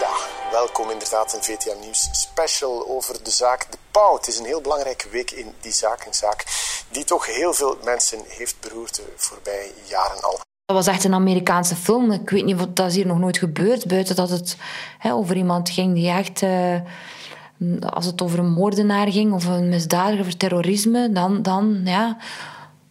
Ja, 0.00 0.14
welkom 0.50 0.90
inderdaad 0.90 1.32
in 1.34 1.42
VTM 1.42 1.80
Nieuws 1.80 2.08
special 2.12 2.88
over 2.88 3.24
de 3.24 3.30
zaak 3.30 3.70
De 3.70 3.78
Pauw. 3.90 4.16
Het 4.16 4.26
is 4.26 4.38
een 4.38 4.44
heel 4.44 4.60
belangrijke 4.60 5.08
week 5.08 5.30
in 5.30 5.54
die 5.60 5.72
zaak, 5.72 6.06
een 6.06 6.14
zaak 6.14 6.44
die 6.90 7.04
toch 7.04 7.26
heel 7.26 7.54
veel 7.54 7.78
mensen 7.84 8.20
heeft 8.28 8.60
beroerd 8.60 8.94
de 8.94 9.12
voorbije 9.16 9.72
jaren 9.88 10.22
al. 10.22 10.40
Dat 10.66 10.76
was 10.76 10.86
echt 10.86 11.04
een 11.04 11.14
Amerikaanse 11.14 11.76
film. 11.76 12.10
Ik 12.10 12.30
weet 12.30 12.44
niet 12.44 12.76
dat 12.76 12.92
hier 12.92 13.06
nog 13.06 13.18
nooit 13.18 13.38
gebeurd, 13.38 13.86
buiten 13.86 14.16
dat 14.16 14.30
het 14.30 14.56
hè, 14.98 15.12
over 15.12 15.36
iemand 15.36 15.70
ging 15.70 15.94
die 15.94 16.08
echt... 16.08 16.42
Uh, 16.42 16.80
als 17.80 18.06
het 18.06 18.22
over 18.22 18.38
een 18.38 18.52
moordenaar 18.52 19.12
ging 19.12 19.32
of 19.32 19.46
een 19.46 19.68
misdadiger 19.68 20.26
of 20.26 20.34
terrorisme, 20.34 21.12
dan, 21.12 21.42
dan 21.42 21.80
ja. 21.84 22.16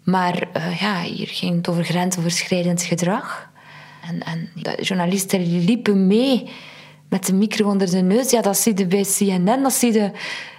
Maar 0.03 0.47
uh, 0.57 0.79
ja, 0.79 1.01
hier 1.01 1.27
ging 1.27 1.55
het 1.55 1.69
over 1.69 1.83
grensoverschrijdend 1.83 2.81
gedrag. 2.81 3.49
En, 4.07 4.23
en 4.23 4.49
journalisten 4.81 5.63
liepen 5.65 6.07
mee 6.07 6.49
met 7.09 7.25
de 7.25 7.33
micro 7.33 7.69
onder 7.69 7.89
de 7.89 8.01
neus. 8.01 8.31
Ja, 8.31 8.41
dat 8.41 8.57
zie 8.57 8.77
je 8.77 8.87
bij 8.87 9.05
CNN, 9.17 9.63
dat 9.63 9.73
zie 9.73 9.93
je 9.93 10.11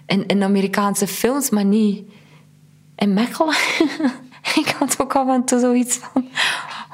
in, 0.07 0.27
in 0.27 0.42
Amerikaanse 0.42 1.07
films, 1.07 1.50
maar 1.50 1.64
niet 1.64 2.03
in 2.96 3.14
Mechelen. 3.14 3.57
ik 4.61 4.74
had 4.79 5.00
ook 5.00 5.14
af 5.14 5.29
en 5.29 5.44
toe 5.44 5.61
zoiets 5.61 5.96
van... 5.96 6.29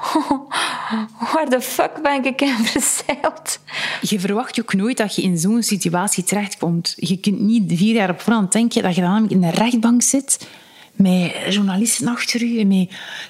waar 1.33 1.49
de 1.49 1.61
fuck 1.61 2.01
ben 2.01 2.25
ik 2.25 2.41
in 2.41 2.65
verzeild? 2.65 3.59
Je 4.01 4.19
verwacht 4.19 4.59
ook 4.61 4.73
nooit 4.73 4.97
dat 4.97 5.15
je 5.15 5.21
in 5.21 5.37
zo'n 5.37 5.63
situatie 5.63 6.23
terechtkomt. 6.23 6.93
Je 6.95 7.17
kunt 7.17 7.39
niet 7.39 7.71
vier 7.77 7.95
jaar 7.95 8.09
op 8.09 8.21
voorhand 8.21 8.51
denken 8.51 8.83
dat 8.83 8.95
je 8.95 9.01
dan 9.01 9.29
in 9.29 9.41
de 9.41 9.49
rechtbank 9.49 10.01
zit 10.01 10.47
met 11.01 11.31
journalisten 11.49 12.07
achter 12.07 12.41
u 12.43 12.63
met 12.63 12.89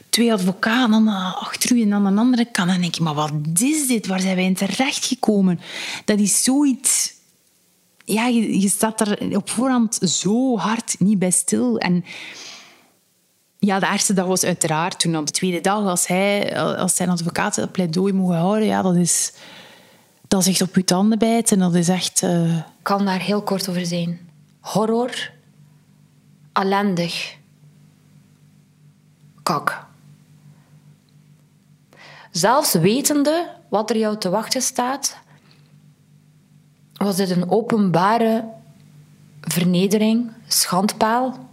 twee 0.10 0.34
advocaten 0.34 1.08
achter 1.40 1.76
u 1.76 1.82
en 1.82 1.94
aan 1.94 2.16
de 2.16 2.22
andere 2.22 2.46
kant. 2.46 2.68
En 2.68 2.74
dan 2.74 2.82
denk 2.82 2.96
je, 2.96 3.04
maar 3.04 3.14
wat 3.14 3.32
is 3.60 3.88
dit? 3.88 4.08
Waar 4.08 4.20
zijn 4.20 4.36
wij 4.36 4.46
in 4.46 4.56
terechtgekomen? 4.56 5.60
Dat 6.06 6.20
is 6.20 6.44
zoiets... 6.44 7.14
Ja, 8.06 8.28
je, 8.28 8.62
je 8.62 8.70
staat 8.70 9.02
er 9.02 9.36
op 9.36 9.50
voorhand 9.50 10.00
zo 10.04 10.58
hard 10.58 10.96
niet 11.00 11.20
bij 11.20 11.32
stil. 11.32 11.78
En 11.78 12.06
ja, 13.66 13.80
de 13.80 13.88
eerste 13.92 14.14
dag 14.14 14.26
was 14.26 14.44
uiteraard 14.44 15.00
toen 15.00 15.18
op 15.18 15.26
de 15.26 15.32
tweede 15.32 15.62
dag, 15.62 15.86
als 15.86 16.08
hij 16.08 16.60
als 16.60 16.96
zijn 16.96 17.10
advocaat 17.10 17.56
het 17.56 17.72
pleidooi 17.72 18.14
mogen 18.14 18.36
houden, 18.36 18.66
ja, 18.68 18.82
dat 18.82 18.96
is, 18.96 19.34
dat 20.28 20.42
is 20.42 20.48
echt 20.48 20.62
op 20.62 20.76
je 20.76 20.84
tanden 20.84 21.20
bijten. 21.20 21.60
Dat 21.60 21.76
is 21.76 21.90
echt... 21.90 22.22
Uh... 22.22 22.58
Ik 22.58 22.64
kan 22.82 23.06
daar 23.06 23.20
heel 23.20 23.42
kort 23.42 23.70
over 23.70 23.86
zijn. 23.86 24.30
Horror. 24.60 25.32
ellendig. 26.54 27.38
Kak. 29.44 29.86
Zelfs 32.32 32.74
wetende 32.74 33.50
wat 33.70 33.90
er 33.90 33.98
jou 33.98 34.18
te 34.18 34.30
wachten 34.30 34.62
staat, 34.62 35.18
was 36.94 37.16
dit 37.16 37.30
een 37.30 37.50
openbare 37.50 38.46
vernedering, 39.42 40.32
schandpaal. 40.48 41.50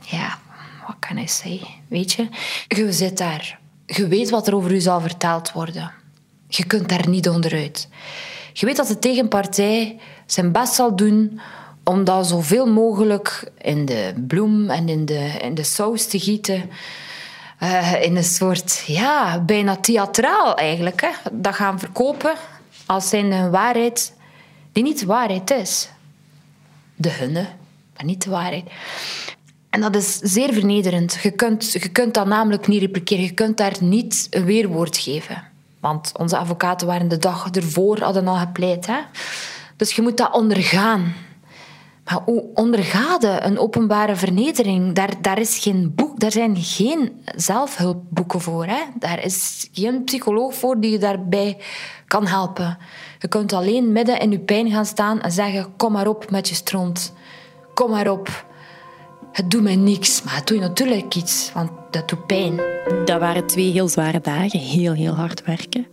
Ja, 0.00 0.38
Weet 1.88 2.12
je, 2.12 2.28
je 2.68 2.92
zit 2.92 3.18
daar. 3.18 3.58
Je 3.86 4.08
weet 4.08 4.30
wat 4.30 4.46
er 4.46 4.54
over 4.54 4.72
u 4.72 4.80
zal 4.80 5.00
verteld 5.00 5.52
worden. 5.52 5.92
Je 6.48 6.66
kunt 6.66 6.88
daar 6.88 7.08
niet 7.08 7.28
onderuit. 7.28 7.88
Je 8.52 8.66
weet 8.66 8.76
dat 8.76 8.86
de 8.86 8.98
tegenpartij 8.98 10.00
zijn 10.26 10.52
best 10.52 10.74
zal 10.74 10.96
doen 10.96 11.40
om 11.84 12.04
dat 12.04 12.26
zoveel 12.26 12.66
mogelijk 12.66 13.50
in 13.58 13.84
de 13.84 14.14
bloem 14.26 14.70
en 14.70 14.88
in 14.88 15.04
de, 15.04 15.38
in 15.42 15.54
de 15.54 15.62
saus 15.62 16.06
te 16.06 16.20
gieten. 16.20 16.70
Uh, 17.62 18.02
in 18.02 18.16
een 18.16 18.24
soort, 18.24 18.84
ja, 18.86 19.40
bijna 19.40 19.76
theatraal 19.76 20.56
eigenlijk. 20.56 21.00
Hè? 21.00 21.08
Dat 21.32 21.54
gaan 21.54 21.78
verkopen 21.78 22.34
als 22.86 23.08
zijn 23.08 23.32
een 23.32 23.50
waarheid 23.50 24.14
die 24.72 24.82
niet 24.82 24.98
de 24.98 25.06
waarheid 25.06 25.50
is. 25.50 25.88
De 26.94 27.10
hunne, 27.10 27.46
maar 27.96 28.04
niet 28.04 28.22
de 28.22 28.30
waarheid. 28.30 28.64
En 29.72 29.80
dat 29.80 29.96
is 29.96 30.18
zeer 30.18 30.52
vernederend. 30.52 31.18
Je 31.22 31.30
kunt, 31.30 31.72
je 31.72 31.88
kunt 31.88 32.14
dat 32.14 32.26
namelijk 32.26 32.66
niet 32.66 32.80
repliceren. 32.80 33.24
Je 33.24 33.34
kunt 33.34 33.56
daar 33.56 33.76
niet 33.80 34.26
een 34.30 34.44
weerwoord 34.44 34.96
geven. 34.96 35.42
Want 35.80 36.12
onze 36.18 36.36
advocaten 36.36 36.86
waren 36.86 37.08
de 37.08 37.18
dag 37.18 37.50
ervoor 37.50 37.98
hadden 37.98 38.28
al 38.28 38.36
gepleit. 38.36 38.86
Hè? 38.86 38.98
Dus 39.76 39.92
je 39.92 40.02
moet 40.02 40.16
dat 40.16 40.32
ondergaan. 40.32 41.14
Maar 42.04 42.20
hoe 42.24 42.44
ondergaat 42.54 43.24
een 43.24 43.58
openbare 43.58 44.16
vernedering? 44.16 44.94
Daar, 44.94 45.10
daar, 45.20 45.38
is 45.38 45.58
geen 45.58 45.92
boek, 45.94 46.20
daar 46.20 46.32
zijn 46.32 46.56
geen 46.56 47.22
zelfhulpboeken 47.36 48.40
voor. 48.40 48.66
Hè? 48.66 48.80
Daar 48.98 49.24
is 49.24 49.68
geen 49.72 50.04
psycholoog 50.04 50.54
voor 50.54 50.80
die 50.80 50.90
je 50.90 50.98
daarbij 50.98 51.58
kan 52.06 52.26
helpen. 52.26 52.78
Je 53.18 53.28
kunt 53.28 53.52
alleen 53.52 53.92
midden 53.92 54.20
in 54.20 54.30
je 54.30 54.40
pijn 54.40 54.70
gaan 54.70 54.86
staan 54.86 55.20
en 55.20 55.32
zeggen: 55.32 55.76
Kom 55.76 55.92
maar 55.92 56.08
op 56.08 56.30
met 56.30 56.48
je 56.48 56.54
stront. 56.54 57.12
Kom 57.74 57.90
maar 57.90 58.10
op. 58.10 58.50
Het 59.32 59.50
doet 59.50 59.62
mij 59.62 59.76
niks, 59.76 60.22
maar 60.22 60.36
het 60.36 60.46
doet 60.46 60.60
natuurlijk 60.60 61.14
iets, 61.14 61.50
want 61.54 61.70
dat 61.90 62.08
doet 62.08 62.26
pijn. 62.26 62.60
Dat 63.04 63.20
waren 63.20 63.46
twee 63.46 63.70
heel 63.70 63.88
zware 63.88 64.20
dagen, 64.20 64.58
heel, 64.58 64.92
heel 64.92 65.14
hard 65.14 65.44
werken. 65.44 65.86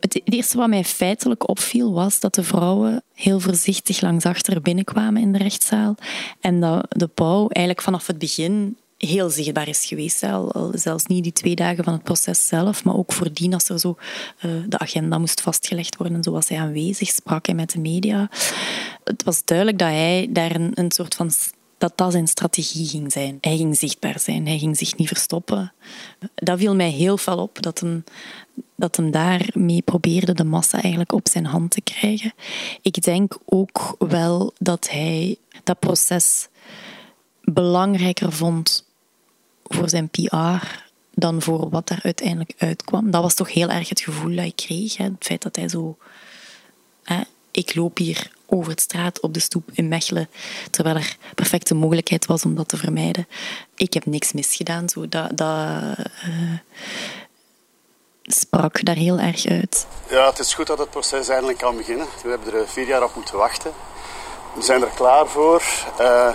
Het 0.00 0.20
eerste 0.24 0.56
wat 0.56 0.68
mij 0.68 0.84
feitelijk 0.84 1.48
opviel 1.48 1.92
was 1.92 2.20
dat 2.20 2.34
de 2.34 2.42
vrouwen 2.42 3.02
heel 3.14 3.40
voorzichtig 3.40 4.00
langs 4.00 4.24
achter 4.24 4.60
binnenkwamen 4.60 5.22
in 5.22 5.32
de 5.32 5.38
rechtszaal 5.38 5.94
en 6.40 6.60
dat 6.60 6.86
de 6.88 7.06
pauw 7.06 7.48
eigenlijk 7.48 7.82
vanaf 7.82 8.06
het 8.06 8.18
begin 8.18 8.76
heel 8.98 9.30
zichtbaar 9.30 9.68
is 9.68 9.84
geweest. 9.84 10.22
Al, 10.22 10.72
zelfs 10.74 11.06
niet 11.06 11.22
die 11.22 11.32
twee 11.32 11.54
dagen 11.54 11.84
van 11.84 11.92
het 11.92 12.02
proces 12.02 12.46
zelf, 12.46 12.84
maar 12.84 12.96
ook 12.96 13.12
voordien 13.12 13.54
als 13.54 13.68
er 13.68 13.78
zo 13.78 13.96
uh, 14.44 14.52
de 14.68 14.78
agenda 14.78 15.18
moest 15.18 15.40
vastgelegd 15.40 15.96
worden. 15.96 16.16
En 16.16 16.22
zo 16.22 16.40
hij 16.46 16.58
aanwezig, 16.58 17.08
sprak 17.08 17.46
hij 17.46 17.54
met 17.54 17.70
de 17.70 17.78
media. 17.78 18.30
Het 19.04 19.22
was 19.24 19.44
duidelijk 19.44 19.78
dat 19.78 19.88
hij 19.88 20.28
daar 20.30 20.54
een, 20.54 20.70
een 20.74 20.92
soort 20.92 21.14
van 21.14 21.30
dat 21.84 21.96
dat 21.96 22.12
zijn 22.12 22.28
strategie 22.28 22.86
ging 22.86 23.12
zijn. 23.12 23.38
Hij 23.40 23.56
ging 23.56 23.76
zichtbaar 23.76 24.20
zijn, 24.20 24.46
hij 24.46 24.58
ging 24.58 24.76
zich 24.76 24.96
niet 24.96 25.08
verstoppen. 25.08 25.72
Dat 26.34 26.58
viel 26.58 26.74
mij 26.74 26.90
heel 26.90 27.16
veel 27.16 27.38
op, 27.38 27.62
dat 27.62 27.80
hem, 27.80 28.04
dat 28.76 28.96
hem 28.96 29.10
daarmee 29.10 29.82
probeerde 29.82 30.32
de 30.32 30.44
massa 30.44 30.82
eigenlijk 30.82 31.12
op 31.12 31.28
zijn 31.28 31.46
hand 31.46 31.70
te 31.70 31.80
krijgen. 31.80 32.32
Ik 32.82 33.02
denk 33.02 33.38
ook 33.44 33.96
wel 33.98 34.52
dat 34.58 34.90
hij 34.90 35.36
dat 35.64 35.78
proces 35.78 36.48
belangrijker 37.42 38.32
vond 38.32 38.84
voor 39.64 39.88
zijn 39.88 40.08
PR 40.08 40.66
dan 41.14 41.42
voor 41.42 41.68
wat 41.70 41.90
er 41.90 41.98
uiteindelijk 42.02 42.54
uitkwam. 42.58 43.10
Dat 43.10 43.22
was 43.22 43.34
toch 43.34 43.52
heel 43.52 43.70
erg 43.70 43.88
het 43.88 44.00
gevoel 44.00 44.36
dat 44.36 44.44
ik 44.44 44.56
kreeg. 44.56 44.96
Hè? 44.96 45.04
Het 45.04 45.24
feit 45.24 45.42
dat 45.42 45.56
hij 45.56 45.68
zo... 45.68 45.96
Hè, 47.02 47.20
ik 47.50 47.74
loop 47.74 47.98
hier 47.98 48.30
over 48.46 48.70
het 48.70 48.80
straat 48.80 49.20
op 49.20 49.34
de 49.34 49.40
stoep 49.40 49.68
in 49.72 49.88
Mechelen, 49.88 50.28
terwijl 50.70 50.96
er 50.96 51.16
perfecte 51.34 51.74
mogelijkheid 51.74 52.26
was 52.26 52.44
om 52.44 52.54
dat 52.54 52.68
te 52.68 52.76
vermijden. 52.76 53.28
Ik 53.74 53.94
heb 53.94 54.06
niks 54.06 54.32
misgedaan. 54.32 54.88
Zo, 54.88 55.08
dat 55.08 55.36
dat 55.36 55.48
uh, 56.28 56.58
sprak 58.22 58.84
daar 58.84 58.96
heel 58.96 59.18
erg 59.18 59.46
uit. 59.46 59.86
Ja, 60.08 60.26
het 60.26 60.38
is 60.38 60.54
goed 60.54 60.66
dat 60.66 60.78
het 60.78 60.90
proces 60.90 61.28
eindelijk 61.28 61.58
kan 61.58 61.76
beginnen. 61.76 62.06
We 62.22 62.28
hebben 62.28 62.54
er 62.54 62.68
vier 62.68 62.86
jaar 62.86 63.02
op 63.02 63.14
moeten 63.14 63.36
wachten. 63.36 63.72
We 64.54 64.62
zijn 64.62 64.82
er 64.82 64.92
klaar 64.94 65.26
voor. 65.26 65.62
Uh, 66.00 66.34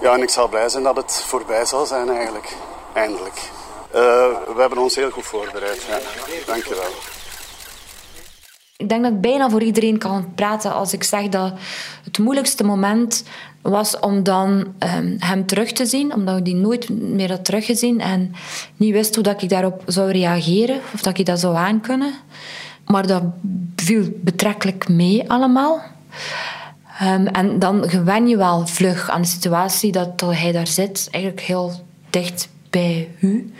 ja, 0.00 0.14
en 0.14 0.22
ik 0.22 0.30
zal 0.30 0.48
blij 0.48 0.68
zijn 0.68 0.82
dat 0.82 0.96
het 0.96 1.24
voorbij 1.26 1.64
zal 1.64 1.86
zijn 1.86 2.08
eigenlijk. 2.10 2.56
Eindelijk. 2.94 3.50
We 3.90 4.54
hebben 4.56 4.78
ons 4.78 4.94
heel 4.94 5.10
goed 5.10 5.24
voorbereid. 5.24 5.82
Ja. 5.82 5.98
Dank 6.46 6.64
je 6.64 6.74
wel. 6.74 7.21
Ik 8.82 8.88
denk 8.88 9.02
dat 9.02 9.12
ik 9.12 9.20
bijna 9.20 9.50
voor 9.50 9.62
iedereen 9.62 9.98
kan 9.98 10.34
praten 10.34 10.74
als 10.74 10.92
ik 10.92 11.04
zeg 11.04 11.28
dat 11.28 11.52
het 12.04 12.18
moeilijkste 12.18 12.64
moment 12.64 13.24
was 13.60 13.98
om 13.98 14.22
dan 14.22 14.50
um, 14.96 15.16
hem 15.18 15.46
terug 15.46 15.72
te 15.72 15.86
zien, 15.86 16.14
omdat 16.14 16.38
ik 16.38 16.44
die 16.44 16.54
nooit 16.54 16.88
meer 16.88 17.30
had 17.30 17.44
teruggezien 17.44 18.00
en 18.00 18.34
niet 18.76 18.92
wist 18.92 19.14
hoe 19.14 19.24
dat 19.24 19.42
ik 19.42 19.48
daarop 19.48 19.82
zou 19.86 20.10
reageren 20.10 20.80
of 20.94 21.02
dat 21.02 21.18
ik 21.18 21.26
dat 21.26 21.40
zou 21.40 21.56
aankunnen. 21.56 22.12
Maar 22.86 23.06
dat 23.06 23.22
viel 23.76 24.04
betrekkelijk 24.20 24.88
mee 24.88 25.30
allemaal. 25.30 25.80
Um, 27.02 27.26
en 27.26 27.58
dan 27.58 27.88
gewen 27.88 28.28
je 28.28 28.36
wel 28.36 28.66
vlug 28.66 29.10
aan 29.10 29.22
de 29.22 29.28
situatie 29.28 29.92
dat 29.92 30.20
hij 30.20 30.52
daar 30.52 30.66
zit, 30.66 31.08
eigenlijk 31.10 31.44
heel 31.44 31.72
dicht 32.10 32.48
bij 32.70 33.08
u. 33.20 33.52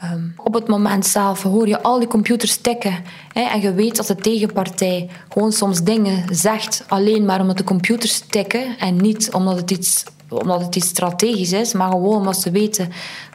Ehm, 0.00 0.28
op 0.36 0.54
het 0.54 0.68
moment 0.68 1.06
zelf 1.06 1.42
hoor 1.42 1.68
je 1.68 1.82
al 1.82 1.98
die 1.98 2.08
computers 2.08 2.56
tikken. 2.56 3.04
Hè, 3.32 3.40
en 3.40 3.60
je 3.60 3.74
weet 3.74 3.96
dat 3.96 4.06
de 4.06 4.14
tegenpartij 4.14 5.08
gewoon 5.28 5.52
soms 5.52 5.82
dingen 5.82 6.34
zegt 6.34 6.84
alleen 6.88 7.24
maar 7.24 7.40
omdat 7.40 7.58
de 7.58 7.64
computers 7.64 8.18
tikken. 8.18 8.78
En 8.78 8.96
niet 8.96 9.32
omdat 9.32 9.56
het 9.56 9.70
iets, 9.70 10.04
omdat 10.28 10.60
het 10.60 10.76
iets 10.76 10.88
strategisch 10.88 11.52
is, 11.52 11.72
maar 11.72 11.90
gewoon 11.90 12.16
omdat 12.16 12.40
ze 12.40 12.50
weten 12.50 12.88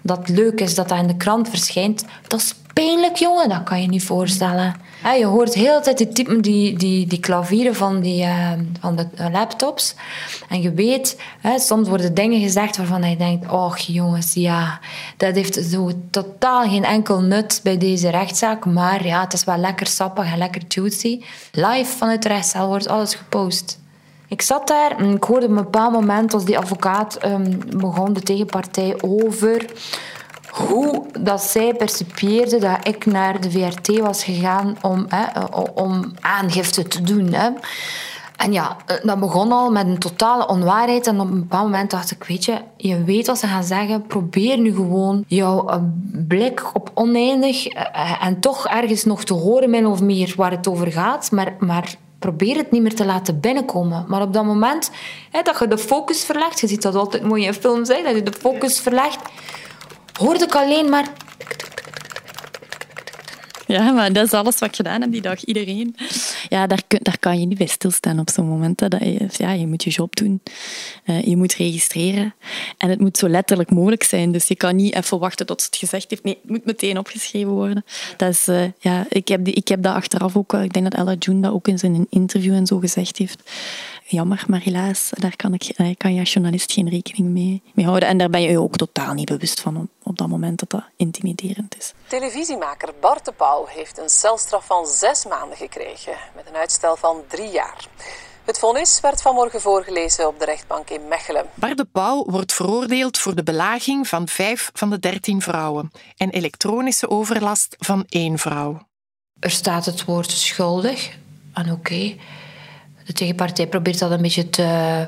dat 0.04 0.18
het 0.18 0.30
leuk 0.30 0.62
is 0.62 0.76
dat 0.76 0.90
dat 0.90 0.98
in 0.98 1.08
de 1.08 1.18
krant 1.18 1.50
verschijnt. 1.50 2.06
Dat 2.28 2.40
is 2.40 2.54
pijnlijk, 2.76 3.16
jongen. 3.16 3.50
Dat 3.50 3.64
kan 3.64 3.82
je 3.82 3.88
niet 3.88 4.04
voorstellen 4.04 4.76
je 5.14 5.26
hoort 5.26 5.54
heel 5.54 5.78
de 5.78 5.84
tijd 5.84 5.98
die 5.98 6.08
typen, 6.08 6.42
die, 6.42 6.78
die, 6.78 7.08
die 7.08 7.20
klavieren 7.20 7.76
van, 7.76 8.00
die, 8.00 8.24
uh, 8.24 8.52
van 8.80 8.96
de 8.96 9.08
laptops. 9.32 9.96
En 10.50 10.62
je 10.62 10.72
weet, 10.72 11.22
soms 11.56 11.88
worden 11.88 12.14
dingen 12.14 12.42
gezegd 12.42 12.78
waarvan 12.78 13.10
je 13.10 13.18
denkt... 13.18 13.52
Och 13.52 13.78
jongens, 13.78 14.34
ja, 14.34 14.80
dat 15.18 15.36
heeft 15.36 15.66
zo 15.66 15.92
totaal 16.10 16.70
geen 16.70 16.84
enkel 16.84 17.22
nut 17.22 17.60
bij 17.64 17.78
deze 17.78 18.10
rechtszaak. 18.10 18.66
Maar 18.66 19.06
ja, 19.06 19.22
het 19.22 19.34
is 19.34 19.44
wel 19.44 19.58
lekker 19.58 19.88
sappig 19.88 20.32
en 20.32 20.38
lekker 20.38 20.62
juicy. 20.68 21.22
Live 21.52 21.98
vanuit 21.98 22.22
de 22.22 22.28
rechtszaal 22.28 22.68
wordt 22.68 22.88
alles 22.88 23.16
gepost. 23.16 23.80
Ik 24.28 24.42
zat 24.42 24.68
daar 24.68 24.98
en 24.98 25.16
ik 25.16 25.24
hoorde 25.24 25.46
op 25.46 25.52
een 25.52 25.64
bepaald 25.64 25.94
moment 25.94 26.34
als 26.34 26.46
die 26.46 26.58
advocaat 26.58 27.26
um, 27.26 27.60
begon 27.78 28.14
de 28.14 28.22
tegenpartij 28.22 28.96
over 29.02 29.66
hoe 30.56 31.06
dat 31.20 31.42
zij 31.42 31.74
percipieerde 31.74 32.60
dat 32.60 32.88
ik 32.88 33.06
naar 33.06 33.42
de 33.42 33.52
VRT 33.52 34.00
was 34.00 34.24
gegaan 34.24 34.78
om, 34.82 35.06
hè, 35.10 35.42
om 35.74 36.14
aangifte 36.20 36.84
te 36.84 37.02
doen. 37.02 37.34
Hè. 37.34 37.50
En 38.38 38.54
ja, 38.54 38.78
dat 39.04 39.20
begon 39.20 39.52
al 39.52 39.72
met 39.72 39.88
een 39.88 40.00
totale 40.00 40.48
onwaarheid. 40.48 41.08
En 41.08 41.20
op 41.20 41.28
een 41.28 41.40
bepaald 41.40 41.64
moment 41.64 41.92
dacht 41.92 42.12
ik, 42.12 42.24
weet 42.24 42.46
je, 42.46 42.58
je 42.78 43.04
weet 43.04 43.28
wat 43.28 43.38
ze 43.38 43.48
gaan 43.48 43.64
zeggen. 43.64 44.08
Probeer 44.08 44.58
nu 44.58 44.76
gewoon 44.76 45.24
jouw 45.28 45.68
eh, 45.68 45.78
blik 46.28 46.76
op 46.76 46.92
oneindig 46.94 47.68
eh, 47.68 48.26
en 48.26 48.40
toch 48.40 48.68
ergens 48.68 49.04
nog 49.04 49.24
te 49.24 49.34
horen 49.34 49.70
min 49.70 49.88
of 49.88 50.02
meer 50.02 50.34
waar 50.38 50.52
het 50.52 50.68
over 50.68 50.92
gaat. 50.92 51.32
Maar, 51.32 51.56
maar 51.60 51.96
probeer 52.20 52.58
het 52.58 52.72
niet 52.72 52.82
meer 52.82 52.96
te 52.96 53.06
laten 53.06 53.40
binnenkomen. 53.40 54.06
Maar 54.08 54.22
op 54.22 54.34
dat 54.34 54.46
moment 54.46 54.92
hè, 55.32 55.42
dat 55.42 55.60
je 55.60 55.68
de 55.68 55.78
focus 55.78 56.24
verlegt, 56.24 56.60
je 56.60 56.68
ziet 56.68 56.82
dat 56.82 56.96
altijd 56.96 57.24
mooi 57.24 57.46
in 57.46 57.54
films, 57.54 57.88
hè, 57.88 58.04
dat 58.04 58.16
je 58.16 58.24
de 58.24 58.34
focus 58.34 58.80
verlegt 58.80 59.20
hoorde 60.18 60.44
ik 60.44 60.56
alleen 60.56 60.90
maar... 60.90 61.06
Ja, 63.68 63.92
maar 63.92 64.14
dat 64.14 64.26
is 64.26 64.32
alles 64.32 64.60
wat 64.60 64.70
ik 64.70 64.76
gedaan 64.76 65.02
heb 65.02 65.12
die 65.12 65.22
dag. 65.22 65.44
Iedereen. 65.44 65.96
Ja, 66.50 66.68
daar, 66.68 66.82
kun, 66.88 67.00
daar 67.02 67.20
kan 67.20 67.40
je 67.40 67.46
niet 67.46 67.58
bij 67.58 67.68
stilstaan 67.68 68.20
op 68.20 68.30
zo'n 68.30 68.48
moment. 68.48 68.78
Dat 68.78 69.00
je, 69.00 69.28
ja, 69.38 69.52
je 69.52 69.68
moet 69.68 69.84
je 69.84 69.90
job 69.90 70.16
doen. 70.16 70.42
Uh, 71.06 71.24
je 71.24 71.38
moet 71.38 71.54
registreren. 71.54 72.34
En 72.78 72.90
het 72.90 73.00
moet 73.00 73.18
zo 73.18 73.30
letterlijk 73.30 73.72
mogelijk 73.72 74.04
zijn. 74.04 74.32
Dus 74.32 74.48
je 74.48 74.56
kan 74.56 74.76
niet 74.76 74.96
even 74.96 75.20
wachten 75.20 75.46
tot 75.46 75.66
het 75.66 75.76
gezegd 75.76 76.10
heeft. 76.10 76.24
Nee, 76.24 76.38
het 76.42 76.52
moet 76.52 76.66
meteen 76.66 76.98
opgeschreven 76.98 77.52
worden. 77.52 77.86
Dat 78.18 78.30
is, 78.30 78.48
uh, 78.48 78.64
ja, 78.80 79.06
ik, 79.10 79.28
heb 79.28 79.46
die, 79.46 79.54
ik 79.54 79.68
heb 79.68 79.84
dat 79.84 79.96
achteraf 79.96 80.36
ook... 80.38 80.54
Ik 80.54 80.74
denk 80.74 80.92
dat 80.92 81.00
Ella 81.00 81.16
June 81.20 81.42
dat 81.42 81.52
ook 81.52 81.68
in 81.68 81.80
zijn 81.80 82.08
interview 82.10 82.54
en 82.54 82.66
zo 82.68 82.80
gezegd 82.80 83.18
heeft 83.18 83.44
jammer, 84.08 84.44
maar 84.48 84.62
helaas, 84.62 85.10
daar 85.14 85.36
kan, 85.36 85.54
ik, 85.54 85.78
daar 85.78 85.96
kan 85.98 86.14
je 86.14 86.20
als 86.20 86.34
journalist 86.34 86.72
geen 86.72 86.90
rekening 86.90 87.30
mee, 87.30 87.62
mee 87.74 87.86
houden. 87.86 88.10
En 88.10 88.18
daar 88.18 88.30
ben 88.30 88.42
je 88.42 88.50
je 88.50 88.60
ook 88.60 88.76
totaal 88.76 89.14
niet 89.14 89.30
bewust 89.30 89.62
van 89.62 89.78
op, 89.78 89.88
op 90.04 90.18
dat 90.18 90.28
moment 90.28 90.60
dat 90.60 90.70
dat 90.70 90.84
intimiderend 90.96 91.78
is. 91.78 91.94
Televisiemaker 92.08 92.94
Bart 93.02 93.26
de 93.26 93.32
Pauw 93.32 93.55
heeft 93.64 93.98
een 93.98 94.10
celstraf 94.10 94.66
van 94.66 94.86
zes 94.86 95.26
maanden 95.26 95.58
gekregen, 95.58 96.18
met 96.36 96.48
een 96.48 96.56
uitstel 96.56 96.96
van 96.96 97.24
drie 97.28 97.50
jaar. 97.50 97.88
Het 98.46 98.60
vonnis 98.60 99.00
werd 99.00 99.22
vanmorgen 99.22 99.62
voorgelezen 99.62 100.28
op 100.28 100.40
de 100.40 100.46
rechtbank 100.46 100.90
in 100.90 101.08
Mechelen. 101.08 101.46
Bart 101.54 101.78
de 101.78 101.86
Pauw 101.86 102.26
wordt 102.26 102.54
veroordeeld 102.54 103.18
voor 103.18 103.36
de 103.36 103.44
belaging 103.44 104.08
van 104.08 104.28
vijf 104.28 104.70
van 104.74 104.90
de 104.90 105.00
dertien 105.00 105.42
vrouwen 105.42 105.92
en 106.18 106.30
elektronische 106.30 107.10
overlast 107.10 107.76
van 107.80 108.06
één 108.10 108.38
vrouw. 108.38 108.88
Er 109.40 109.52
staat 109.52 109.86
het 109.86 110.06
woord 110.06 110.32
schuldig. 110.32 111.18
En 111.54 111.72
oké, 111.72 112.16
de 113.06 113.14
tegenpartij 113.14 113.68
probeert 113.68 114.00
dat 114.00 114.12
een 114.12 114.22
beetje 114.22 114.50
te 114.50 115.08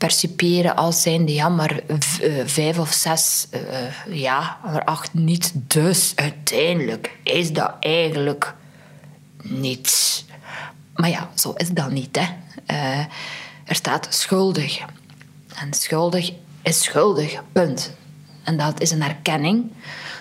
perciperen 0.00 0.76
als 0.76 1.02
zijnde 1.02 1.32
ja, 1.32 1.48
maar 1.48 1.80
eh, 1.88 2.32
vijf 2.44 2.78
of 2.78 2.92
zes, 2.92 3.46
uh, 3.50 4.16
ja, 4.16 4.58
maar 4.64 4.84
acht 4.84 5.14
niet. 5.14 5.52
Dus 5.54 6.12
uiteindelijk 6.14 7.16
is 7.22 7.52
dat 7.52 7.74
eigenlijk 7.80 8.54
niets. 9.42 10.24
Maar 10.94 11.10
ja, 11.10 11.30
zo 11.34 11.52
is 11.52 11.68
dat 11.68 11.90
niet. 11.90 12.18
Hè. 12.20 12.26
Uh, 12.74 12.98
er 13.64 13.74
staat 13.74 14.06
schuldig. 14.10 14.80
En 15.54 15.72
schuldig 15.74 16.32
is 16.62 16.82
schuldig, 16.82 17.42
punt. 17.52 17.94
En 18.42 18.56
dat 18.56 18.80
is 18.80 18.90
een 18.90 19.02
erkenning 19.02 19.72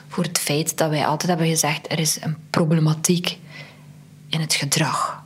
voor 0.08 0.24
het 0.24 0.39
feit 0.39 0.78
dat 0.78 0.89
wij 0.89 1.06
altijd 1.06 1.30
hebben 1.30 1.48
gezegd 1.48 1.92
er 1.92 2.00
is 2.00 2.22
een 2.22 2.38
problematiek 2.50 3.39
in 4.30 4.42
het 4.42 4.54
gedrag. 4.54 5.24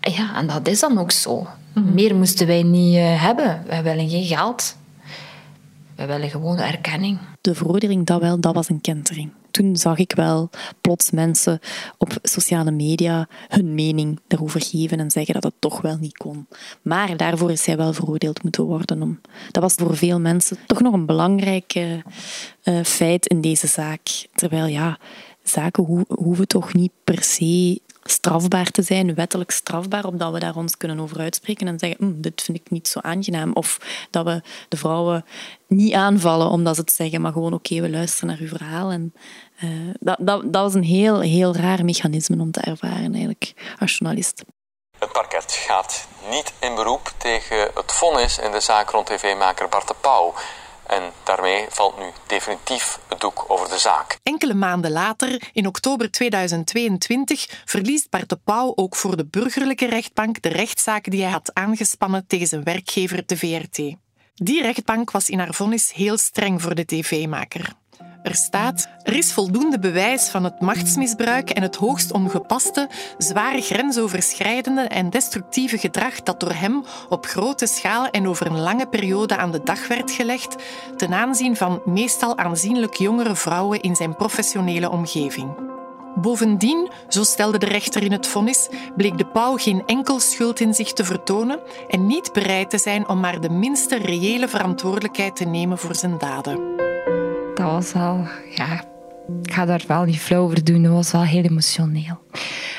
Ja, 0.00 0.36
en 0.36 0.46
dat 0.46 0.68
is 0.68 0.80
dan 0.80 0.98
ook 0.98 1.12
zo. 1.12 1.48
Mhm. 1.72 1.94
Meer 1.94 2.16
moesten 2.16 2.46
wij 2.46 2.62
niet 2.62 2.94
uh, 2.94 3.22
hebben. 3.22 3.62
Wij 3.66 3.82
willen 3.82 4.08
geen 4.08 4.24
geld. 4.24 4.76
Wij 5.94 6.06
willen 6.06 6.30
gewoon 6.30 6.58
erkenning. 6.58 7.18
De 7.40 7.54
veroordeling, 7.54 8.06
dat 8.06 8.20
wel, 8.20 8.40
dat 8.40 8.54
was 8.54 8.68
een 8.68 8.80
kentering. 8.80 9.30
Toen 9.50 9.76
zag 9.76 9.98
ik 9.98 10.12
wel 10.12 10.50
plots 10.80 11.10
mensen 11.10 11.60
op 11.98 12.18
sociale 12.22 12.70
media 12.70 13.28
hun 13.48 13.74
mening 13.74 14.20
daarover 14.26 14.62
geven 14.62 15.00
en 15.00 15.10
zeggen 15.10 15.34
dat 15.34 15.42
het 15.42 15.54
toch 15.58 15.80
wel 15.80 15.96
niet 15.96 16.16
kon. 16.16 16.46
Maar 16.82 17.16
daarvoor 17.16 17.50
is 17.50 17.62
zij 17.62 17.76
wel 17.76 17.92
veroordeeld 17.92 18.42
moeten 18.42 18.64
worden. 18.64 19.02
Om, 19.02 19.20
dat 19.50 19.62
was 19.62 19.74
voor 19.74 19.96
veel 19.96 20.20
mensen 20.20 20.56
toch 20.66 20.80
nog 20.80 20.92
een 20.92 21.06
belangrijk 21.06 21.74
uh, 21.74 22.82
feit 22.82 23.26
in 23.26 23.40
deze 23.40 23.66
zaak. 23.66 24.26
Terwijl 24.34 24.66
ja, 24.66 24.98
zaken 25.42 25.84
ho 25.84 26.04
hoeven 26.08 26.48
toch 26.48 26.74
niet 26.74 26.92
per 27.04 27.22
se 27.22 27.80
strafbaar 28.10 28.70
te 28.70 28.82
zijn, 28.82 29.14
wettelijk 29.14 29.50
strafbaar, 29.50 30.04
omdat 30.04 30.32
we 30.32 30.38
daar 30.38 30.56
ons 30.56 30.76
kunnen 30.76 31.00
over 31.00 31.20
uitspreken 31.20 31.66
en 31.66 31.78
zeggen, 31.78 31.98
hm, 31.98 32.20
dit 32.20 32.42
vind 32.42 32.58
ik 32.58 32.70
niet 32.70 32.88
zo 32.88 32.98
aangenaam. 32.98 33.52
Of 33.52 33.78
dat 34.10 34.24
we 34.24 34.42
de 34.68 34.76
vrouwen 34.76 35.24
niet 35.66 35.94
aanvallen 35.94 36.50
omdat 36.50 36.74
ze 36.74 36.80
het 36.80 36.92
zeggen, 36.92 37.20
maar 37.20 37.32
gewoon 37.32 37.52
oké, 37.52 37.80
we 37.80 37.90
luisteren 37.90 38.28
naar 38.28 38.38
uw 38.38 38.48
verhaal. 38.48 38.90
En, 38.90 39.14
uh, 39.64 39.70
dat, 40.00 40.16
dat, 40.20 40.52
dat 40.52 40.62
was 40.62 40.74
een 40.74 40.82
heel, 40.82 41.20
heel 41.20 41.54
raar 41.54 41.84
mechanisme 41.84 42.40
om 42.40 42.50
te 42.50 42.60
ervaren 42.60 43.12
eigenlijk 43.12 43.74
als 43.78 43.98
journalist. 43.98 44.44
Het 44.98 45.12
parket 45.12 45.52
gaat 45.52 46.08
niet 46.30 46.52
in 46.60 46.74
beroep 46.74 47.12
tegen 47.16 47.70
het 47.74 47.92
vonnis 47.92 48.38
in 48.38 48.50
de 48.52 48.60
zaak 48.60 48.90
rond 48.90 49.06
tv-maker 49.06 49.68
Bart 49.68 49.88
de 49.88 49.94
Pauw. 50.00 50.34
En 50.88 51.12
daarmee 51.24 51.66
valt 51.68 51.98
nu 51.98 52.04
definitief 52.26 52.98
het 53.08 53.20
doek 53.20 53.44
over 53.48 53.68
de 53.68 53.78
zaak. 53.78 54.18
Enkele 54.22 54.54
maanden 54.54 54.90
later, 54.90 55.48
in 55.52 55.66
oktober 55.66 56.10
2022, 56.10 57.62
verliest 57.64 58.10
Bart 58.10 58.28
de 58.28 58.38
Pauw 58.44 58.72
ook 58.74 58.96
voor 58.96 59.16
de 59.16 59.26
burgerlijke 59.26 59.86
rechtbank 59.86 60.42
de 60.42 60.48
rechtszaak 60.48 61.10
die 61.10 61.22
hij 61.22 61.32
had 61.32 61.54
aangespannen 61.54 62.26
tegen 62.26 62.46
zijn 62.46 62.64
werkgever, 62.64 63.22
de 63.26 63.36
VRT. 63.36 63.76
Die 64.34 64.62
rechtbank 64.62 65.10
was 65.10 65.28
in 65.28 65.38
haar 65.38 65.54
vonnis 65.54 65.92
heel 65.92 66.16
streng 66.16 66.62
voor 66.62 66.74
de 66.74 66.84
tv-maker. 66.84 67.72
Er 68.22 68.34
staat: 68.34 68.88
er 69.02 69.16
is 69.16 69.32
voldoende 69.32 69.78
bewijs 69.78 70.28
van 70.28 70.44
het 70.44 70.60
machtsmisbruik 70.60 71.50
en 71.50 71.62
het 71.62 71.76
hoogst 71.76 72.12
ongepaste, 72.12 72.88
zware 73.18 73.60
grensoverschrijdende 73.60 74.80
en 74.80 75.10
destructieve 75.10 75.78
gedrag 75.78 76.22
dat 76.22 76.40
door 76.40 76.52
hem 76.52 76.84
op 77.08 77.26
grote 77.26 77.66
schaal 77.66 78.06
en 78.10 78.28
over 78.28 78.46
een 78.46 78.60
lange 78.60 78.86
periode 78.86 79.36
aan 79.36 79.52
de 79.52 79.62
dag 79.62 79.88
werd 79.88 80.10
gelegd, 80.10 80.56
ten 80.96 81.12
aanzien 81.12 81.56
van 81.56 81.80
meestal 81.84 82.38
aanzienlijk 82.38 82.94
jongere 82.94 83.34
vrouwen 83.34 83.80
in 83.80 83.96
zijn 83.96 84.16
professionele 84.16 84.90
omgeving. 84.90 85.66
Bovendien, 86.14 86.90
zo 87.08 87.22
stelde 87.22 87.58
de 87.58 87.66
rechter 87.66 88.02
in 88.02 88.12
het 88.12 88.26
vonnis, 88.26 88.68
bleek 88.96 89.18
de 89.18 89.26
pauw 89.26 89.56
geen 89.56 89.82
enkel 89.86 90.20
schuld 90.20 90.60
in 90.60 90.74
zich 90.74 90.92
te 90.92 91.04
vertonen 91.04 91.60
en 91.88 92.06
niet 92.06 92.32
bereid 92.32 92.70
te 92.70 92.78
zijn 92.78 93.08
om 93.08 93.20
maar 93.20 93.40
de 93.40 93.50
minste 93.50 93.96
reële 93.96 94.48
verantwoordelijkheid 94.48 95.36
te 95.36 95.44
nemen 95.44 95.78
voor 95.78 95.94
zijn 95.94 96.18
daden 96.18 96.87
dat 97.58 97.70
was 97.70 97.92
wel, 97.92 98.26
ja, 98.54 98.84
ik 99.42 99.52
ga 99.52 99.64
daar 99.64 99.84
wel 99.86 100.04
niet 100.04 100.18
flauw 100.18 100.42
over 100.42 100.64
doen. 100.64 100.82
Dat 100.82 100.92
was 100.92 101.10
wel 101.10 101.22
heel 101.22 101.42
emotioneel. 101.42 102.20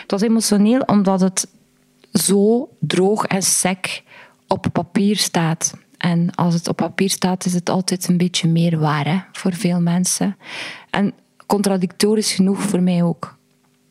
Het 0.01 0.11
was 0.11 0.21
emotioneel 0.21 0.79
omdat 0.81 1.19
het 1.19 1.47
zo 2.13 2.69
droog 2.79 3.25
en 3.25 3.41
sec 3.41 4.03
op 4.47 4.65
papier 4.71 5.17
staat. 5.17 5.73
En 5.97 6.35
als 6.35 6.53
het 6.53 6.67
op 6.67 6.75
papier 6.75 7.09
staat, 7.09 7.45
is 7.45 7.53
het 7.53 7.69
altijd 7.69 8.07
een 8.07 8.17
beetje 8.17 8.47
meer 8.47 8.79
waar 8.79 9.29
voor 9.31 9.53
veel 9.53 9.81
mensen. 9.81 10.37
En 10.89 11.13
contradictorisch 11.45 12.33
genoeg 12.33 12.61
voor 12.61 12.81
mij 12.81 13.03
ook. 13.03 13.37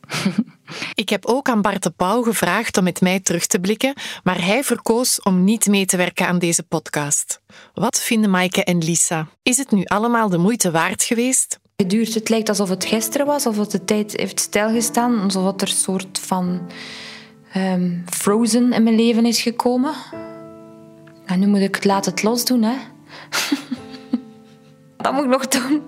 Ik 0.93 1.09
heb 1.09 1.25
ook 1.25 1.49
aan 1.49 1.61
Bart 1.61 1.83
de 1.83 1.89
Pauw 1.89 2.21
gevraagd 2.21 2.77
om 2.77 2.83
met 2.83 3.01
mij 3.01 3.19
terug 3.19 3.45
te 3.45 3.59
blikken, 3.59 3.93
maar 4.23 4.45
hij 4.45 4.63
verkoos 4.63 5.21
om 5.21 5.43
niet 5.43 5.67
mee 5.67 5.85
te 5.85 5.97
werken 5.97 6.27
aan 6.27 6.39
deze 6.39 6.63
podcast. 6.63 7.39
Wat 7.73 8.01
vinden 8.01 8.29
Maaike 8.29 8.63
en 8.63 8.83
Lisa? 8.83 9.27
Is 9.43 9.57
het 9.57 9.71
nu 9.71 9.83
allemaal 9.85 10.29
de 10.29 10.37
moeite 10.37 10.71
waard 10.71 11.03
geweest? 11.03 11.59
Het 11.75 11.89
duurt, 11.89 12.13
het 12.13 12.29
lijkt 12.29 12.49
alsof 12.49 12.69
het 12.69 12.85
gisteren 12.85 13.25
was, 13.25 13.45
alsof 13.45 13.67
de 13.67 13.85
tijd 13.85 14.13
heeft 14.15 14.39
stilgestaan, 14.39 15.21
alsof 15.21 15.61
er 15.61 15.67
een 15.67 15.67
soort 15.67 16.19
van 16.19 16.71
um, 17.55 18.03
frozen 18.09 18.73
in 18.73 18.83
mijn 18.83 18.95
leven 18.95 19.25
is 19.25 19.41
gekomen. 19.41 19.93
En 21.25 21.39
nu 21.39 21.47
moet 21.47 21.59
ik 21.59 21.75
het 21.75 21.85
laten 21.85 22.11
het 22.11 22.23
los 22.23 22.45
doen, 22.45 22.63
hè. 22.63 22.75
Dat 24.97 25.13
moet 25.13 25.23
ik 25.23 25.29
nog 25.29 25.47
doen. 25.47 25.81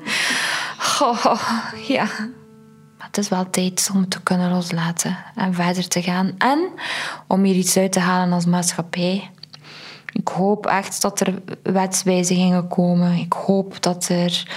Oh, 1.01 1.41
ja 1.87 2.07
het 3.01 3.17
is 3.17 3.29
wel 3.29 3.49
tijd 3.49 3.89
om 3.93 3.99
het 3.99 4.09
te 4.09 4.21
kunnen 4.21 4.51
loslaten 4.51 5.17
en 5.35 5.53
verder 5.53 5.87
te 5.87 6.01
gaan. 6.01 6.31
En 6.37 6.69
om 7.27 7.43
hier 7.43 7.55
iets 7.55 7.77
uit 7.77 7.91
te 7.91 7.99
halen 7.99 8.33
als 8.33 8.45
maatschappij. 8.45 9.29
Ik 10.11 10.27
hoop 10.27 10.65
echt 10.65 11.01
dat 11.01 11.19
er 11.19 11.41
wetswijzigingen 11.63 12.67
komen. 12.67 13.13
Ik 13.13 13.33
hoop 13.33 13.81
dat 13.81 14.07
er 14.09 14.47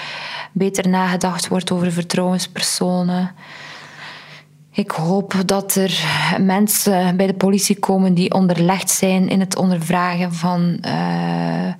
beter 0.52 0.88
nagedacht 0.88 1.48
wordt 1.48 1.70
over 1.70 1.92
vertrouwenspersonen. 1.92 3.30
Ik 4.72 4.90
hoop 4.90 5.34
dat 5.46 5.74
er 5.74 6.04
mensen 6.40 7.16
bij 7.16 7.26
de 7.26 7.34
politie 7.34 7.78
komen 7.78 8.14
die 8.14 8.34
onderlegd 8.34 8.90
zijn 8.90 9.28
in 9.28 9.40
het 9.40 9.56
ondervragen 9.56 10.34
van. 10.34 10.78
Uh, 10.86 11.72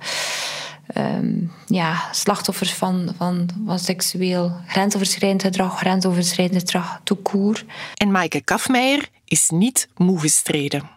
um, 0.97 1.51
ja, 1.65 2.03
slachtoffers 2.11 2.73
van, 2.73 3.13
van, 3.17 3.49
van 3.65 3.79
seksueel 3.79 4.51
grensoverschrijdend 4.67 5.41
gedrag, 5.41 5.77
grensoverschrijdend 5.77 6.59
gedrag, 6.59 6.99
toekoer. 7.03 7.63
En 7.93 8.11
Maaike 8.11 8.41
Kafmeijer 8.41 9.09
is 9.25 9.49
niet 9.49 9.89
moe 9.97 10.19
gestreden. 10.19 10.89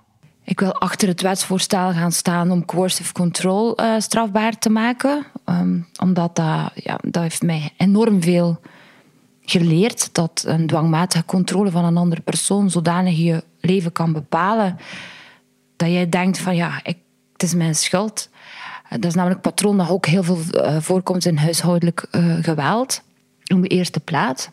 Ik 0.45 0.61
wil 0.61 0.75
achter 0.75 1.09
het 1.09 1.21
wetsvoorstel 1.21 1.93
gaan 1.93 2.13
staan 2.13 2.51
om 2.51 2.65
coercive 2.65 3.13
control 3.13 3.81
uh, 3.81 3.95
strafbaar 3.99 4.59
te 4.59 4.71
maken. 4.71 5.27
Um, 5.45 5.89
omdat 6.01 6.37
dat, 6.37 6.71
ja, 6.75 6.99
dat 7.03 7.23
heeft 7.23 7.43
mij 7.43 7.73
enorm 7.77 8.23
veel 8.23 8.61
geleerd. 9.43 10.15
Dat 10.15 10.45
een 10.47 10.67
dwangmatige 10.67 11.25
controle 11.25 11.71
van 11.71 11.85
een 11.85 11.97
andere 11.97 12.21
persoon 12.21 12.71
zodanig 12.71 13.17
je 13.19 13.45
leven 13.61 13.93
kan 13.93 14.13
bepalen. 14.13 14.79
Dat 15.77 15.89
jij 15.89 16.09
denkt 16.09 16.39
van 16.39 16.57
ja, 16.57 16.81
ik, 16.83 16.99
het 17.33 17.43
is 17.43 17.55
mijn 17.55 17.75
schuld. 17.75 18.29
Dat 18.91 19.05
is 19.05 19.15
namelijk 19.15 19.41
patroon 19.41 19.77
dat 19.77 19.89
ook 19.89 20.07
heel 20.07 20.23
veel 20.23 20.39
eh, 20.51 20.77
voorkomt 20.81 21.25
in 21.25 21.37
huishoudelijk 21.37 22.07
uh, 22.13 22.37
geweld. 22.43 23.03
In 23.45 23.61
de 23.61 23.69
eerste 23.69 24.01
plaats. 24.01 24.49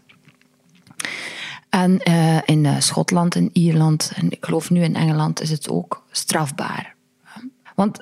En 1.69 1.97
in 2.45 2.81
Schotland 2.81 3.35
en 3.35 3.49
Ierland, 3.53 4.11
en 4.15 4.31
ik 4.31 4.45
geloof 4.45 4.69
nu 4.69 4.83
in 4.83 4.95
Engeland, 4.95 5.41
is 5.41 5.49
het 5.49 5.69
ook 5.69 6.03
strafbaar. 6.11 6.95
Want 7.75 7.99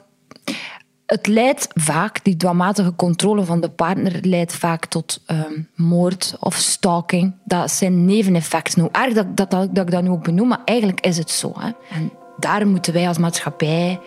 het 1.06 1.28
leidt 1.28 1.67
vaak, 1.74 2.24
die 2.24 2.38
dwangmatige 2.38 2.96
controle 2.96 3.43
van 3.43 3.62
de 3.62 3.69
partner 3.69 4.19
leidt 4.22 4.54
vaak 4.54 4.86
tot 4.86 5.22
um, 5.28 5.69
moord 5.76 6.36
of 6.39 6.56
stalking. 6.56 7.36
Dat 7.43 7.72
zijn 7.72 8.06
neveneffecten. 8.06 8.82
Hoe 8.82 8.91
erg 8.91 9.13
dat, 9.13 9.38
dat, 9.38 9.52
dat, 9.52 9.76
dat 9.76 9.86
ik 9.86 9.91
dat 9.91 10.04
nu 10.04 10.10
ook 10.10 10.24
benoem, 10.24 10.48
maar 10.48 10.62
eigenlijk 10.65 11.02
is 11.02 11.17
het 11.17 11.30
zo. 11.30 11.54
Hè. 11.58 11.72
En 11.89 12.12
daar 12.38 12.67
moeten 12.67 12.93
wij 12.93 13.08
als 13.08 13.17
maatschappij 13.17 14.00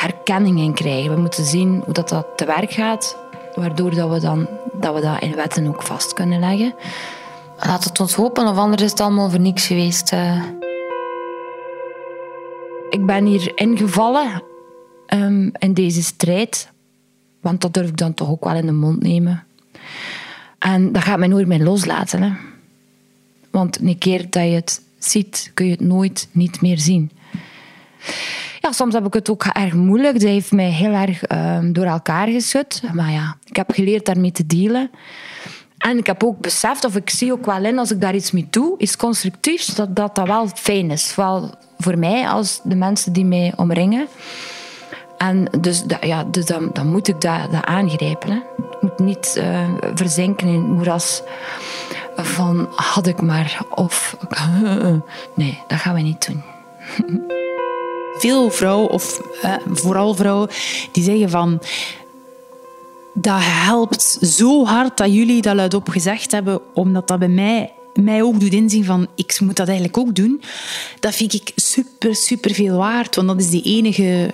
herkenning 0.00 0.58
in 0.58 0.74
krijgen. 0.74 1.14
We 1.14 1.20
moeten 1.20 1.44
zien 1.44 1.82
hoe 1.84 1.94
dat, 1.94 2.08
dat 2.08 2.26
te 2.36 2.44
werk 2.44 2.72
gaat, 2.72 3.16
waardoor 3.54 3.94
dat 3.94 4.10
we, 4.10 4.20
dan, 4.20 4.48
dat 4.72 4.94
we 4.94 5.00
dat 5.00 5.22
in 5.22 5.34
wetten 5.34 5.66
ook 5.66 5.82
vast 5.82 6.12
kunnen 6.12 6.40
leggen. 6.40 6.74
Laat 7.58 7.84
het 7.84 8.00
ons 8.00 8.14
hopen, 8.14 8.46
of 8.46 8.56
anders 8.56 8.82
is 8.82 8.90
het 8.90 9.00
allemaal 9.00 9.30
voor 9.30 9.40
niks 9.40 9.66
geweest. 9.66 10.12
Uh. 10.12 10.42
Ik 12.90 13.06
ben 13.06 13.24
hier 13.24 13.52
ingevallen 13.54 14.42
um, 15.14 15.52
in 15.58 15.74
deze 15.74 16.02
strijd, 16.02 16.70
want 17.40 17.60
dat 17.60 17.74
durf 17.74 17.88
ik 17.88 17.96
dan 17.96 18.14
toch 18.14 18.28
ook 18.28 18.44
wel 18.44 18.54
in 18.54 18.66
de 18.66 18.72
mond 18.72 19.02
nemen. 19.02 19.44
En 20.58 20.92
dat 20.92 21.02
gaat 21.02 21.18
mij 21.18 21.28
nooit 21.28 21.46
meer 21.46 21.62
loslaten. 21.62 22.22
Hè. 22.22 22.32
Want 23.50 23.80
een 23.80 23.98
keer 23.98 24.30
dat 24.30 24.42
je 24.42 24.50
het 24.50 24.82
ziet, 24.98 25.50
kun 25.54 25.66
je 25.66 25.72
het 25.72 25.80
nooit 25.80 26.28
niet 26.32 26.60
meer 26.60 26.78
zien. 26.78 27.10
Ja, 28.60 28.72
soms 28.72 28.94
heb 28.94 29.06
ik 29.06 29.14
het 29.14 29.30
ook 29.30 29.44
erg 29.44 29.74
moeilijk. 29.74 30.12
Dat 30.12 30.28
heeft 30.28 30.52
mij 30.52 30.70
heel 30.70 30.92
erg 30.92 31.22
ehm, 31.22 31.72
door 31.72 31.84
elkaar 31.84 32.28
geschud. 32.28 32.82
Maar 32.92 33.10
ja, 33.10 33.36
ik 33.44 33.56
heb 33.56 33.70
geleerd 33.72 34.06
daarmee 34.06 34.32
te 34.32 34.46
dealen. 34.46 34.90
En 35.78 35.98
ik 35.98 36.06
heb 36.06 36.24
ook 36.24 36.40
beseft, 36.40 36.84
of 36.84 36.96
ik 36.96 37.10
zie 37.10 37.32
ook 37.32 37.46
wel 37.46 37.64
in 37.64 37.78
als 37.78 37.90
ik 37.90 38.00
daar 38.00 38.14
iets 38.14 38.30
mee 38.30 38.46
doe, 38.50 38.78
iets 38.78 38.96
constructiefs, 38.96 39.66
dat 39.66 39.96
dat, 39.96 40.20
wel 40.24 40.48
fijn 40.54 40.90
is. 40.90 41.12
Vooral 41.12 41.54
voor 41.78 41.98
mij 41.98 42.28
als 42.28 42.60
de 42.64 42.74
mensen 42.74 43.12
die 43.12 43.24
mij 43.24 43.52
omringen. 43.56 44.06
En 45.18 45.48
dus, 45.60 45.84
ja, 46.00 46.24
dus 46.24 46.46
dan, 46.46 46.70
dan 46.72 46.86
moet 46.86 47.08
ik 47.08 47.20
dat, 47.20 47.52
dat 47.52 47.64
aangrijpen. 47.64 48.30
Hè. 48.30 48.36
Ik 48.36 48.82
moet 48.82 48.98
niet 48.98 49.34
uh, 49.38 49.68
verzinken 49.94 50.46
in 50.46 50.54
het 50.54 50.66
moeras 50.66 51.22
van 52.16 52.68
had 52.74 53.06
ik 53.06 53.20
maar 53.20 53.60
of... 53.74 54.16
Nee, 55.34 55.62
dat 55.66 55.78
gaan 55.78 55.94
we 55.94 56.00
niet 56.00 56.26
doen. 56.26 56.42
Veel 58.20 58.50
vrouwen, 58.50 58.90
of 58.90 59.20
eh, 59.42 59.54
vooral 59.72 60.14
vrouwen, 60.14 60.48
die 60.92 61.04
zeggen 61.04 61.30
van... 61.30 61.62
Dat 63.14 63.40
helpt 63.40 64.18
zo 64.20 64.64
hard 64.64 64.96
dat 64.96 65.12
jullie 65.12 65.42
dat 65.42 65.54
luidop 65.54 65.88
gezegd 65.88 66.30
hebben, 66.30 66.60
omdat 66.74 67.08
dat 67.08 67.18
bij 67.18 67.28
mij 67.28 67.72
mij 67.94 68.22
ook 68.22 68.40
doet 68.40 68.52
inzien 68.52 68.84
van 68.84 69.08
ik 69.14 69.40
moet 69.40 69.56
dat 69.56 69.66
eigenlijk 69.68 69.98
ook 69.98 70.14
doen, 70.14 70.42
dat 71.00 71.14
vind 71.14 71.32
ik 71.32 71.52
super, 71.56 72.14
super 72.14 72.54
veel 72.54 72.76
waard. 72.76 73.14
Want 73.14 73.28
dat 73.28 73.40
is 73.40 73.50
de 73.50 73.62
enige 73.62 74.30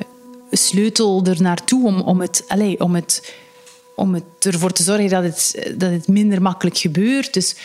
sleutel 0.50 1.24
er 1.24 1.42
naartoe 1.42 1.86
om, 1.86 2.00
om, 2.00 2.20
het, 2.20 2.44
allez, 2.48 2.76
om, 2.78 2.94
het, 2.94 3.34
om 3.96 4.14
het 4.14 4.24
ervoor 4.38 4.72
te 4.72 4.82
zorgen 4.82 5.08
dat 5.08 5.22
het, 5.22 5.72
dat 5.76 5.90
het 5.90 6.08
minder 6.08 6.42
makkelijk 6.42 6.76
gebeurt. 6.78 7.34
Dus 7.34 7.56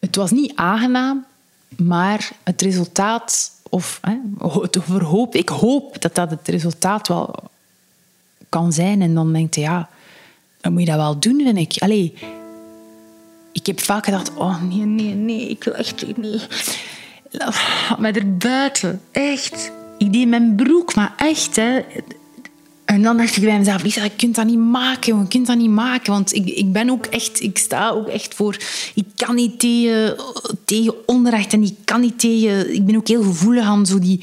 het 0.00 0.16
was 0.16 0.30
niet 0.30 0.52
aangenaam, 0.54 1.24
maar 1.76 2.32
het 2.42 2.62
resultaat, 2.62 3.50
of 3.76 4.00
verhoop, 4.70 5.34
ik 5.34 5.48
hoop 5.48 6.00
dat 6.02 6.14
dat 6.14 6.30
het 6.30 6.48
resultaat 6.48 7.08
wel 7.08 7.34
kan 8.48 8.72
zijn. 8.72 9.02
En 9.02 9.14
dan 9.14 9.32
denk 9.32 9.54
je, 9.54 9.60
ja, 9.60 9.88
dan 10.60 10.72
moet 10.72 10.80
je 10.80 10.86
dat 10.86 10.96
wel 10.96 11.18
doen, 11.18 11.40
vind 11.44 11.58
ik. 11.58 11.82
Allee, 11.82 12.14
ik 13.52 13.66
heb 13.66 13.80
vaak 13.80 14.04
gedacht, 14.04 14.34
oh 14.34 14.62
nee, 14.62 14.84
nee, 14.84 15.14
nee, 15.14 15.48
ik 15.48 15.64
wil 15.64 15.74
echt 15.74 16.16
niet. 16.16 16.48
Laat 17.30 17.98
mij 17.98 18.12
er 18.12 18.36
buiten, 18.36 19.00
echt. 19.12 19.72
Ik 19.98 20.12
deed 20.12 20.28
mijn 20.28 20.54
broek, 20.54 20.94
maar 20.94 21.14
echt, 21.16 21.56
hè. 21.56 21.80
En 22.86 23.02
dan 23.02 23.16
dacht 23.16 23.36
ik 23.36 23.42
bij 23.42 23.58
mezelf, 23.58 23.82
Lisa, 23.82 24.02
je 24.02 24.10
kunt 24.16 24.34
dat 24.34 24.46
niet 24.46 24.58
maken, 24.58 25.18
je 25.18 25.28
kunt 25.28 25.46
dat 25.46 25.56
niet 25.56 25.70
maken. 25.70 26.12
Want 26.12 26.34
ik, 26.34 26.46
ik 26.46 26.72
ben 26.72 26.90
ook 26.90 27.06
echt, 27.06 27.42
ik 27.42 27.58
sta 27.58 27.90
ook 27.90 28.08
echt 28.08 28.34
voor, 28.34 28.56
ik 28.94 29.04
kan 29.16 29.34
niet 29.34 29.58
tegen, 29.58 30.16
tegen 30.64 30.94
onrecht 31.06 31.52
en 31.52 31.62
ik 31.62 31.74
kan 31.84 32.00
niet 32.00 32.18
tegen, 32.18 32.74
ik 32.74 32.86
ben 32.86 32.96
ook 32.96 33.08
heel 33.08 33.22
gevoelig 33.22 33.64
aan 33.64 33.86
zo 33.86 33.98
die 33.98 34.20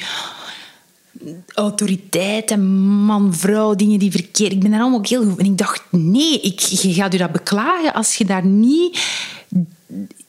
autoriteit 1.53 2.51
en 2.51 2.65
man-vrouw, 3.05 3.75
dingen 3.75 3.99
die 3.99 4.11
verkeerd. 4.11 4.51
Ik 4.51 4.59
ben 4.59 4.71
daar 4.71 4.79
allemaal 4.79 4.99
ook 4.99 5.07
heel 5.07 5.29
goed. 5.29 5.39
En 5.39 5.45
ik 5.45 5.57
dacht, 5.57 5.81
nee, 5.89 6.39
ik, 6.39 6.59
je 6.59 6.93
gaat 6.93 7.11
je 7.11 7.17
dat 7.17 7.31
beklagen 7.31 7.93
als 7.93 8.15
je 8.15 8.25
daar 8.25 8.45
niet, 8.45 8.99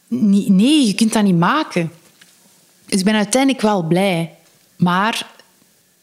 niet... 0.09 0.49
Nee, 0.49 0.87
je 0.87 0.95
kunt 0.95 1.13
dat 1.13 1.23
niet 1.23 1.39
maken. 1.39 1.93
Dus 2.87 2.99
ik 2.99 3.05
ben 3.05 3.15
uiteindelijk 3.15 3.63
wel 3.63 3.83
blij. 3.83 4.35
Maar 4.77 5.27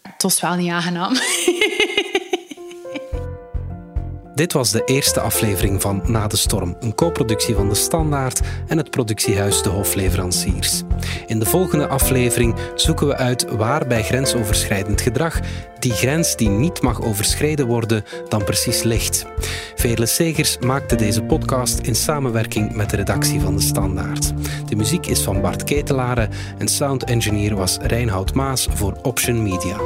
het 0.01 0.21
was 0.23 0.41
wel 0.41 0.55
niet 0.55 0.71
aangenaam. 0.71 1.13
Dit 4.41 4.53
was 4.53 4.71
de 4.71 4.83
eerste 4.83 5.19
aflevering 5.19 5.81
van 5.81 6.01
Na 6.05 6.27
de 6.27 6.37
Storm, 6.37 6.75
een 6.79 6.95
co-productie 6.95 7.55
van 7.55 7.69
De 7.69 7.75
Standaard 7.75 8.41
en 8.67 8.77
het 8.77 8.89
productiehuis 8.89 9.61
De 9.61 9.69
Hofleveranciers. 9.69 10.81
In 11.27 11.39
de 11.39 11.45
volgende 11.45 11.87
aflevering 11.87 12.55
zoeken 12.75 13.07
we 13.07 13.15
uit 13.15 13.55
waar 13.55 13.87
bij 13.87 14.03
grensoverschrijdend 14.03 15.01
gedrag 15.01 15.39
die 15.79 15.91
grens 15.91 16.35
die 16.35 16.49
niet 16.49 16.81
mag 16.81 17.01
overschreden 17.01 17.67
worden 17.67 18.03
dan 18.29 18.43
precies 18.43 18.83
ligt. 18.83 19.25
Veerle 19.75 20.05
Segers 20.05 20.57
maakte 20.57 20.95
deze 20.95 21.23
podcast 21.23 21.79
in 21.79 21.95
samenwerking 21.95 22.75
met 22.75 22.89
de 22.89 22.95
redactie 22.95 23.39
van 23.39 23.55
De 23.55 23.61
Standaard. 23.61 24.31
De 24.69 24.75
muziek 24.75 25.05
is 25.05 25.21
van 25.21 25.41
Bart 25.41 25.63
Ketelaren 25.63 26.29
en 26.57 26.67
sound 26.67 27.03
engineer 27.03 27.55
was 27.55 27.77
Reinhoud 27.81 28.33
Maas 28.33 28.67
voor 28.73 28.97
Option 29.01 29.43
Media. 29.43 29.77